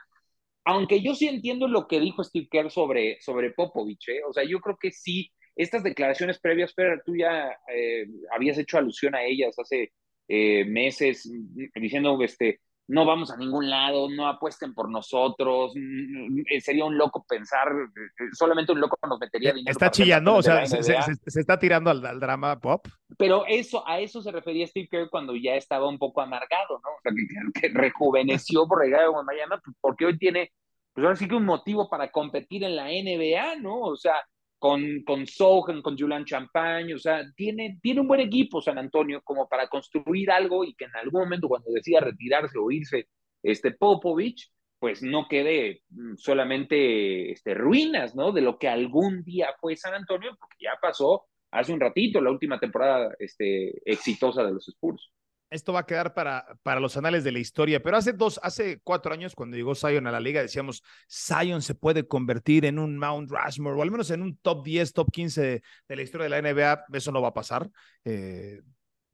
[0.65, 4.21] aunque yo sí entiendo lo que dijo Steve Kerr sobre, sobre Popovich, ¿eh?
[4.29, 8.79] o sea, yo creo que sí, estas declaraciones previas, pero tú ya eh, habías hecho
[8.79, 9.93] alusión a ellas hace
[10.29, 11.31] meses,
[11.77, 16.97] diciendo, este, no vamos a ningún lado, no apuesten por nosotros, mm, mm, sería un
[16.97, 19.73] loco pensar, eh, solamente un loco nos metería dinero.
[19.73, 22.87] Está chillando, o sea, se, está tirando al, drama pop.
[23.19, 26.91] Pero eso, a eso se refería Steve Kerr cuando ya estaba un poco amargado, ¿no?
[26.91, 27.13] O sea,
[27.61, 30.53] que, rejuveneció por llegar a Miami, pues, porque hoy tiene,
[30.93, 33.81] pues ahora sí que un motivo para competir en la NBA, ¿no?
[33.81, 34.15] O sea,
[34.59, 39.21] con, con Sohan, con Julian Champagne, o sea, tiene, tiene un buen equipo San Antonio
[39.23, 43.09] como para construir algo y que en algún momento cuando decida retirarse o irse
[43.43, 48.33] este Popovich, pues no quede mm, solamente este, ruinas, ¿no?
[48.33, 52.31] De lo que algún día fue San Antonio, porque ya pasó hace un ratito la
[52.31, 55.11] última temporada este, exitosa de los Spurs
[55.51, 58.81] esto va a quedar para, para los anales de la historia, pero hace dos, hace
[58.83, 62.99] cuatro años cuando llegó Zion a la liga decíamos, Zion se puede convertir en un
[62.99, 66.31] Mount Rushmore o al menos en un top 10, top 15 de, la historia de
[66.31, 67.71] la NBA, eso no va a pasar.
[68.05, 68.61] Eh,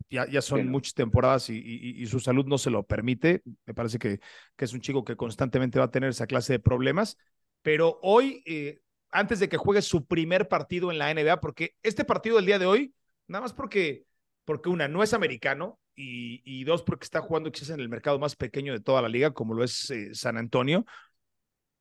[0.09, 3.43] ya, ya, son muchas temporadas y, su salud no se lo permite.
[3.65, 4.21] Me parece que,
[4.57, 7.17] que, es un chico que constantemente va a tener esa clase de problemas.
[7.63, 12.05] Pero hoy, eh, antes de que juegue su primer partido en la NBA, porque este
[12.05, 12.95] partido del día de hoy,
[13.27, 14.05] nada más porque,
[14.45, 18.37] porque una, no es americano, y, dos, porque está jugando quizás en el mercado más
[18.37, 20.85] pequeño de toda la liga, como lo es eh, San Antonio.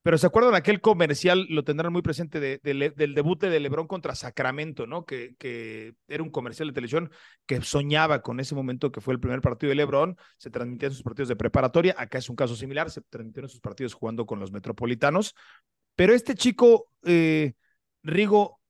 [0.04, 1.46] Pero ¿se acuerdan aquel comercial?
[1.50, 5.06] Lo tendrán muy presente del debut de Lebron contra Sacramento, ¿no?
[5.06, 7.12] Que, que, era un comercial de televisión
[7.46, 10.18] que soñaba con ese momento que fue el primer partido de Lebron.
[10.38, 11.94] Se transmitían sus partidos de preparatoria.
[12.00, 12.90] Acá es un caso similar.
[12.90, 15.36] Se transmitieron sus partidos jugando con los metropolitanos.
[15.96, 17.54] Pero este chico, eh,
[18.02, 18.61] Rigo,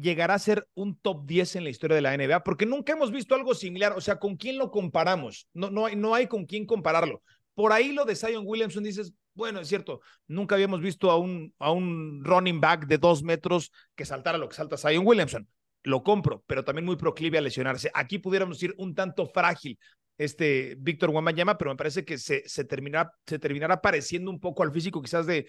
[0.00, 3.10] llegará a ser un top 10 en la historia de la NBA, porque nunca hemos
[3.10, 3.92] visto algo similar.
[3.96, 5.48] O sea, ¿con quién lo comparamos?
[5.52, 7.22] No, no, hay, no hay con quién compararlo.
[7.54, 11.54] Por ahí lo de Zion Williamson dices, bueno, es cierto, nunca habíamos visto a un,
[11.58, 15.48] a un running back de dos metros que saltara lo que salta Zion Williamson.
[15.82, 17.90] Lo compro, pero también muy proclive a lesionarse.
[17.94, 19.78] Aquí pudiéramos decir un tanto frágil
[20.18, 24.62] este Víctor Wembanyama, pero me parece que se, se, terminará, se terminará pareciendo un poco
[24.62, 25.46] al físico quizás de,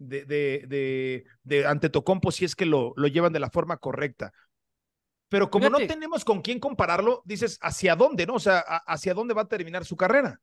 [0.00, 4.32] de, de, de, de Antetokounmpo si es que lo, lo llevan de la forma correcta.
[5.28, 8.34] Pero como no tenemos con quién compararlo, dices, ¿hacia dónde, no?
[8.34, 10.40] O sea, ¿hacia dónde va a terminar su carrera?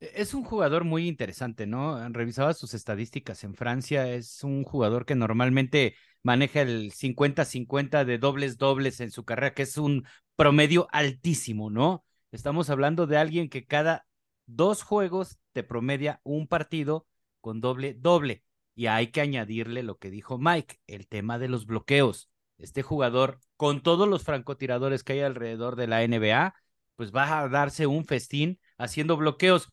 [0.00, 2.08] E, es un jugador muy interesante, ¿no?
[2.08, 8.58] Revisaba sus estadísticas en Francia, es un jugador que normalmente maneja el 50-50 de dobles
[8.58, 12.04] dobles en su carrera, que es un promedio altísimo, ¿no?
[12.32, 14.06] Estamos hablando de alguien que cada
[14.46, 17.06] dos juegos te promedia un partido
[17.40, 18.42] con doble doble.
[18.74, 22.28] Y hay que añadirle lo que dijo Mike, el tema de los bloqueos.
[22.58, 26.54] Este jugador, con todos los francotiradores que hay alrededor de la NBA,
[26.96, 29.68] pues va a darse un festín haciendo bloqueos.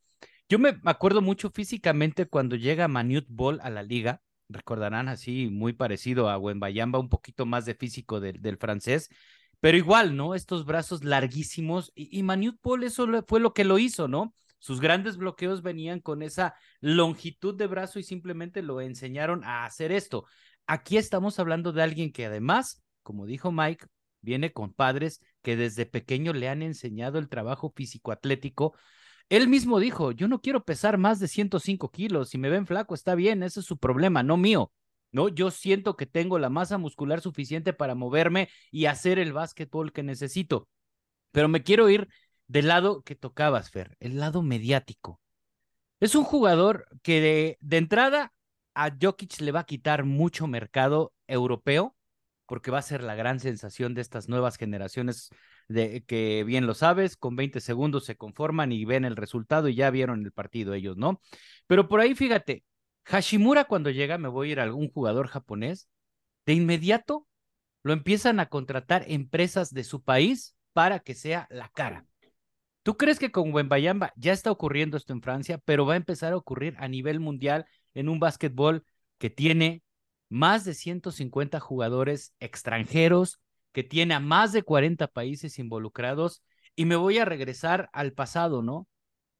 [0.49, 5.73] Yo me acuerdo mucho físicamente cuando llega Manute Ball a la liga, recordarán así, muy
[5.73, 9.09] parecido a Wembayamba, un poquito más de físico del francés,
[9.61, 10.35] pero igual, ¿no?
[10.35, 14.35] Estos brazos larguísimos y, Manute Ball eso fue lo que lo hizo, ¿no?
[14.61, 19.91] Sus grandes bloqueos venían con esa longitud de brazo y simplemente lo enseñaron a hacer
[19.91, 20.25] esto.
[20.67, 23.87] Aquí estamos hablando de alguien que además, como dijo Mike,
[24.21, 28.77] viene con padres que desde pequeño le han enseñado el trabajo físico-atlético.
[29.29, 32.93] Él mismo dijo, yo no quiero pesar más de 105 kilos, si me ven flaco
[32.93, 34.71] está bien, ese es su problema, no mío.
[35.11, 35.27] ¿no?
[35.27, 40.03] Yo siento que tengo la masa muscular suficiente para moverme y hacer el básquetbol que
[40.03, 40.67] necesito.
[41.31, 42.07] Pero me quiero ir
[42.51, 45.21] del lado que tocabas, Fer, el lado mediático.
[46.01, 48.33] Es un jugador que de, entrada
[48.73, 51.95] a Jokic le va a quitar mucho mercado europeo,
[52.45, 55.29] porque va a ser la gran sensación de estas nuevas generaciones
[55.69, 59.75] de que bien lo sabes, con 20 segundos se conforman y ven el resultado y
[59.75, 61.21] ya vieron el partido ellos, ¿no?
[61.67, 62.65] Pero por ahí fíjate,
[63.05, 65.87] Hashimura cuando llega, me voy a ir a algún jugador japonés,
[66.45, 67.27] de inmediato
[67.83, 72.05] lo empiezan a contratar empresas de su país para que sea la cara.
[72.83, 76.33] ¿Tú crees que con Wembayamba ya está ocurriendo esto en Francia, pero va a empezar
[76.33, 78.83] a ocurrir a nivel mundial en un básquetbol
[79.19, 79.83] que tiene
[80.29, 83.39] más de 150 jugadores extranjeros,
[83.71, 86.43] que tiene a más de 40 países involucrados?
[86.75, 88.87] Y me voy a regresar al pasado, ¿no?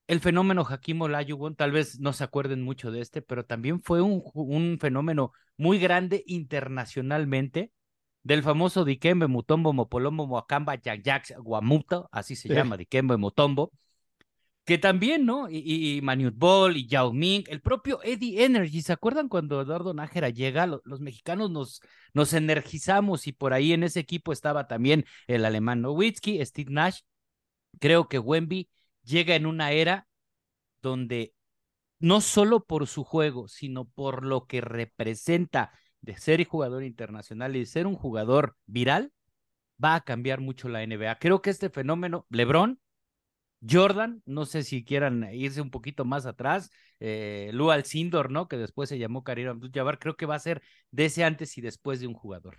[0.08, 4.02] El fenómeno Hakim Olajuwon, tal vez no se acuerden mucho de este, pero también fue
[4.02, 7.72] un, un fenómeno muy grande internacionalmente
[8.24, 13.72] del famoso Dikembe Mutombo Mopolombo Moacamba Yayax Guamuto, así se llama Dikembe Mutombo,
[14.64, 15.50] que también, ¿no?
[15.50, 19.94] Y, y Manute Ball y Yao Ming, el propio Eddie Energy, ¿se acuerdan cuando Eduardo
[19.94, 20.68] Nájera llega?
[20.68, 21.82] Los, los, mexicanos nos,
[22.14, 27.00] nos energizamos y por ahí en ese equipo estaba también el alemán Nowitzki, Steve Nash.
[27.80, 28.70] Creo que Wemby
[29.04, 30.08] llega en una era
[30.82, 31.34] donde
[32.00, 35.72] no solo por su juego, sino por lo que representa
[36.02, 39.12] de ser jugador internacional y de ser un jugador viral,
[39.84, 41.20] va a cambiar mucho la NBA.
[41.20, 42.80] Creo que este fenómeno, LeBron,
[43.68, 48.48] Jordan, no sé si quieran irse un poquito más atrás, eh, Lu Alcindor, ¿no?
[48.48, 51.62] Que después se llamó Karim Abdul-Jabbar, creo que va a ser de ese antes y
[51.62, 52.58] después de un jugador.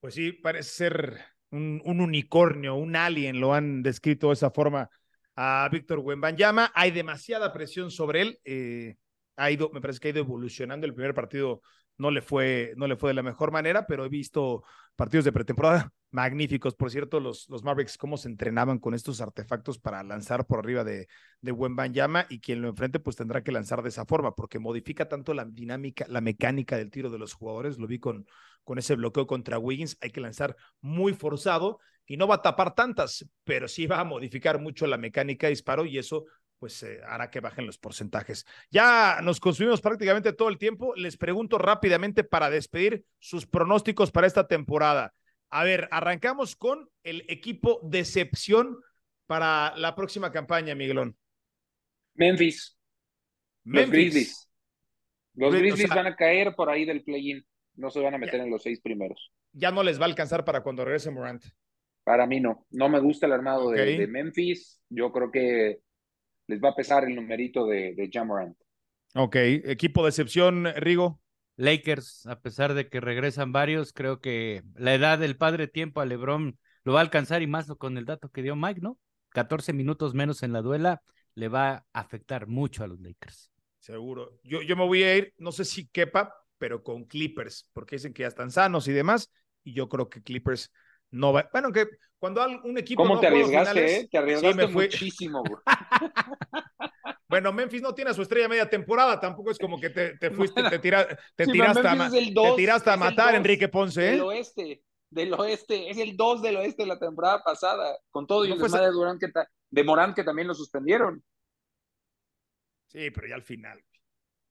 [0.00, 1.20] Pues sí, parece ser
[1.50, 4.88] un, un unicornio, un alien, lo han descrito de esa forma
[5.36, 6.70] a Víctor Wembanyama.
[6.74, 8.40] Hay demasiada presión sobre él.
[8.44, 8.96] Eh,
[9.36, 10.86] ha ido, me parece que ha ido evolucionando.
[10.86, 11.60] El primer partido
[11.96, 14.64] no le fue, no le fue de la mejor manera, pero he visto
[14.96, 16.74] partidos de pretemporada magníficos.
[16.74, 20.84] Por cierto, los, los Mavericks, cómo se entrenaban con estos artefactos para lanzar por arriba
[20.84, 21.08] de,
[21.40, 25.08] de Wembanyama y quien lo enfrente, pues tendrá que lanzar de esa forma, porque modifica
[25.08, 27.78] tanto la dinámica, la mecánica del tiro de los jugadores.
[27.78, 28.26] Lo vi con,
[28.62, 29.96] con ese bloqueo contra Wiggins.
[30.00, 34.04] Hay que lanzar muy forzado y no va a tapar tantas, pero sí va a
[34.04, 36.24] modificar mucho la mecánica de disparo y eso
[36.64, 38.46] pues eh, hará que bajen los porcentajes.
[38.70, 40.94] Ya nos consumimos prácticamente todo el tiempo.
[40.96, 45.12] Les pregunto rápidamente para despedir sus pronósticos para esta temporada.
[45.50, 48.78] A ver, arrancamos con el equipo decepción
[49.26, 51.18] para la próxima campaña, Miguelón.
[52.14, 52.78] Memphis.
[53.64, 54.48] Los Grizzlies.
[55.34, 57.44] Los Grizzlies van a caer por ahí del play-in.
[57.74, 59.34] No se van a meter en los seis primeros.
[59.52, 61.44] Ya no les va a alcanzar para cuando regrese Morant.
[62.04, 62.64] Para mí no.
[62.70, 63.98] No me gusta el armado okay.
[63.98, 64.80] de, de, Memphis.
[64.88, 65.80] Yo creo que
[66.46, 68.56] les va a pesar el numerito de, de Jamorant.
[69.14, 71.20] Ok, equipo de excepción, Rigo.
[71.56, 76.04] Lakers, a pesar de que regresan varios, creo que la edad del padre tiempo a
[76.04, 78.98] LeBron lo va a alcanzar y más con el dato que dio Mike, ¿no?
[79.30, 81.02] 14 minutos menos en la duela
[81.34, 83.50] le va a afectar mucho a los Lakers.
[83.78, 84.38] Seguro.
[84.42, 88.12] Yo, yo me voy a ir, no sé si quepa, pero con Clippers, porque dicen
[88.12, 89.30] que ya están sanos y demás,
[89.62, 90.72] y yo creo que Clippers
[91.10, 91.48] no va.
[91.52, 91.86] Bueno, que
[92.24, 93.02] cuando un equipo.
[93.02, 94.08] ¿Cómo no te arriesgaste, finales, eh?
[94.10, 94.84] Te arriesgaste sí, me fui...
[94.84, 95.60] muchísimo, güey.
[97.28, 100.30] bueno, Memphis no tiene a su estrella media temporada, tampoco es como que te, te
[100.30, 101.06] fuiste, te, tira,
[101.36, 104.08] te sí, tiraste, a, dos, te tiraste a matar, Enrique Ponce.
[104.08, 104.10] ¿eh?
[104.12, 108.46] Del oeste, del oeste, es el 2 del oeste de la temporada pasada, con todo
[108.46, 109.30] y no el de Durán que
[109.70, 111.22] de Morán que también lo suspendieron.
[112.86, 113.84] Sí, pero ya al final.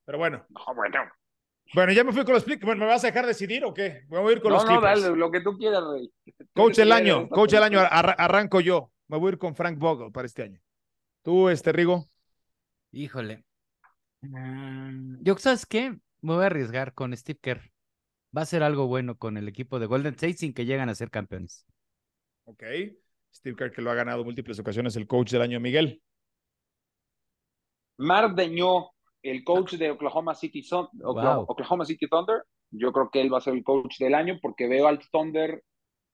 [0.04, 0.46] Pero bueno.
[0.48, 1.10] No, bueno.
[1.72, 2.66] Bueno, ya me fui con los Clippers.
[2.66, 4.04] Bueno, ¿Me vas a dejar decidir o qué?
[4.08, 5.00] Voy a ir con no, los Clippers.
[5.00, 6.12] No, dale, lo que tú quieras, Rey.
[6.52, 8.92] Coach del año, coach del año, ar arranco yo.
[9.08, 10.60] Me voy a ir con Frank Vogel para este año.
[11.22, 12.06] ¿Tú, este Rigo?
[12.92, 13.44] Híjole.
[14.22, 15.90] Um, yo, ¿sabes qué?
[16.20, 17.72] Me voy a arriesgar con Steve Kerr.
[18.36, 20.94] Va a ser algo bueno con el equipo de Golden State sin que lleguen a
[20.94, 21.66] ser campeones.
[22.44, 22.62] Ok.
[23.32, 26.02] Steve Kerr que lo ha ganado múltiples ocasiones el coach del año, Miguel.
[27.96, 28.93] Mar Deñó,
[29.24, 31.46] el coach de Oklahoma City, Son Oklahoma, wow.
[31.48, 32.44] Oklahoma City Thunder.
[32.70, 35.62] Yo creo que él va a ser el coach del año porque veo al Thunder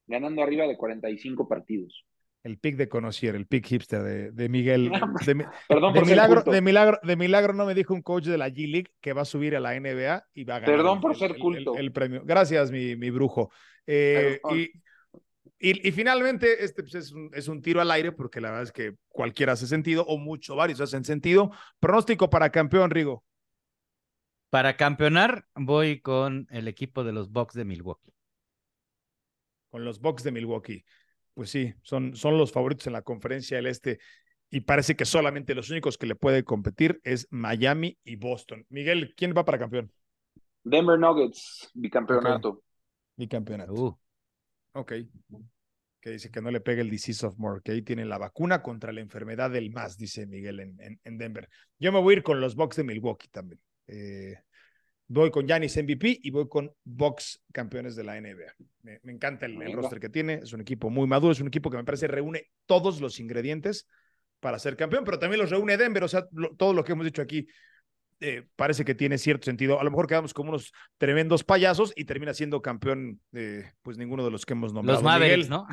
[0.07, 2.05] ganando arriba de 45 partidos.
[2.43, 4.91] El pick de conocier, el pick hipster de, de Miguel.
[5.25, 8.37] De, Perdón de por milagro, de, milagro, de milagro no me dijo un coach de
[8.37, 11.11] la G-League que va a subir a la NBA y va a ganar Perdón por
[11.11, 11.75] el, ser culto.
[11.75, 12.23] El, el, premio.
[12.25, 13.51] Gracias, mi, mi brujo.
[13.85, 14.71] Eh, y,
[15.61, 18.63] y, y, finalmente, este pues, es, un, es, un, tiro al aire porque la verdad
[18.63, 21.51] es que cualquiera hace sentido o mucho, varios hacen sentido.
[21.79, 23.23] Pronóstico para campeón, Rigo.
[24.49, 28.11] Para campeonar, voy con el equipo de los Bucks de Milwaukee.
[29.69, 30.83] Con los Bucks de Milwaukee.
[31.35, 33.99] Pues sí, son, son los favoritos en la conferencia del Este
[34.49, 38.65] y parece que solamente los únicos que le puede competir es Miami y Boston.
[38.69, 39.91] Miguel, ¿quién va para campeón?
[40.63, 42.49] Denver Nuggets, bicampeonato.
[42.49, 42.63] Okay.
[43.15, 43.73] Bicampeonato.
[43.73, 43.97] Uh.
[44.73, 44.93] Ok.
[45.99, 48.61] Que dice que no le pegue el disease of more, que ahí tiene la vacuna
[48.61, 51.47] contra la enfermedad del más, dice Miguel en, en, en Denver.
[51.77, 53.61] Yo me voy a ir con los Bucks de Milwaukee también.
[53.87, 54.35] Eh,
[55.07, 58.55] voy con Giannis MVP y voy con Bucks campeones de la NBA.
[58.81, 61.47] Me, me encanta el, el, roster que tiene, es un equipo muy maduro, es un
[61.47, 63.87] equipo que me parece reúne todos los ingredientes
[64.39, 67.05] para ser campeón, pero también los reúne Denver, o sea, lo, todo lo que hemos
[67.05, 67.47] dicho aquí
[68.21, 69.79] eh, parece que tiene cierto sentido.
[69.79, 74.23] A lo mejor quedamos como unos tremendos payasos y termina siendo campeón, eh, pues ninguno
[74.23, 74.99] de los que hemos nombrado.
[74.99, 75.67] Los Mavericks, ¿no?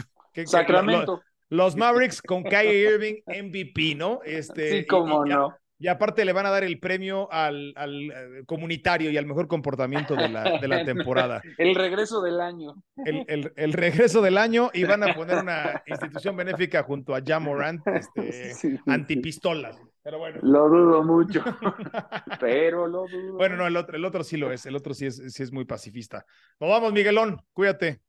[0.47, 1.23] Sacramento.
[1.51, 4.21] Lo, lo, los Mavericks con Kyrie Irving MVP, ¿no?
[4.25, 5.55] Este, sí, cómo y, y, no.
[5.81, 8.11] Y aparte le van a dar el premio al, al
[8.47, 11.41] comunitario y al mejor comportamiento de la, de la temporada.
[11.57, 12.83] el regreso del año.
[12.97, 17.21] El, el, el, regreso del año y van a poner una institución benéfica junto a
[17.25, 19.81] Jamorant, este, sí, sí, antipistolas.
[20.09, 20.15] Sí.
[20.15, 20.39] Pero bueno.
[20.43, 21.45] Lo dudo mucho.
[22.41, 23.35] pero lo dudo.
[23.35, 24.65] Bueno, no, el otro, el otro sí lo es.
[24.67, 26.25] El otro sí es, sí es muy pacifista.
[26.59, 27.41] Nos vamos, Miguelón.
[27.53, 28.01] Cuídate.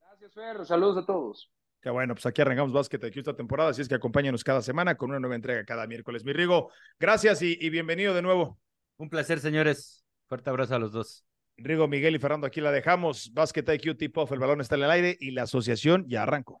[0.00, 0.64] Gracias, Fer.
[0.64, 1.50] Saludos a todos.
[1.80, 4.96] Qué bueno, pues aquí arrancamos Básquet aquí esta temporada, así es que acompáñanos cada semana
[4.96, 6.24] con una nueva entrega cada miércoles.
[6.24, 8.58] Mi Rigo, gracias y, y bienvenido de nuevo.
[8.96, 10.04] Un placer, señores.
[10.26, 11.24] Fuerte abrazo a los dos.
[11.56, 13.32] Rigo, Miguel y Fernando, aquí la dejamos.
[13.32, 16.60] Basket IQ Tip Off, el balón está en el aire y la asociación ya arrancó.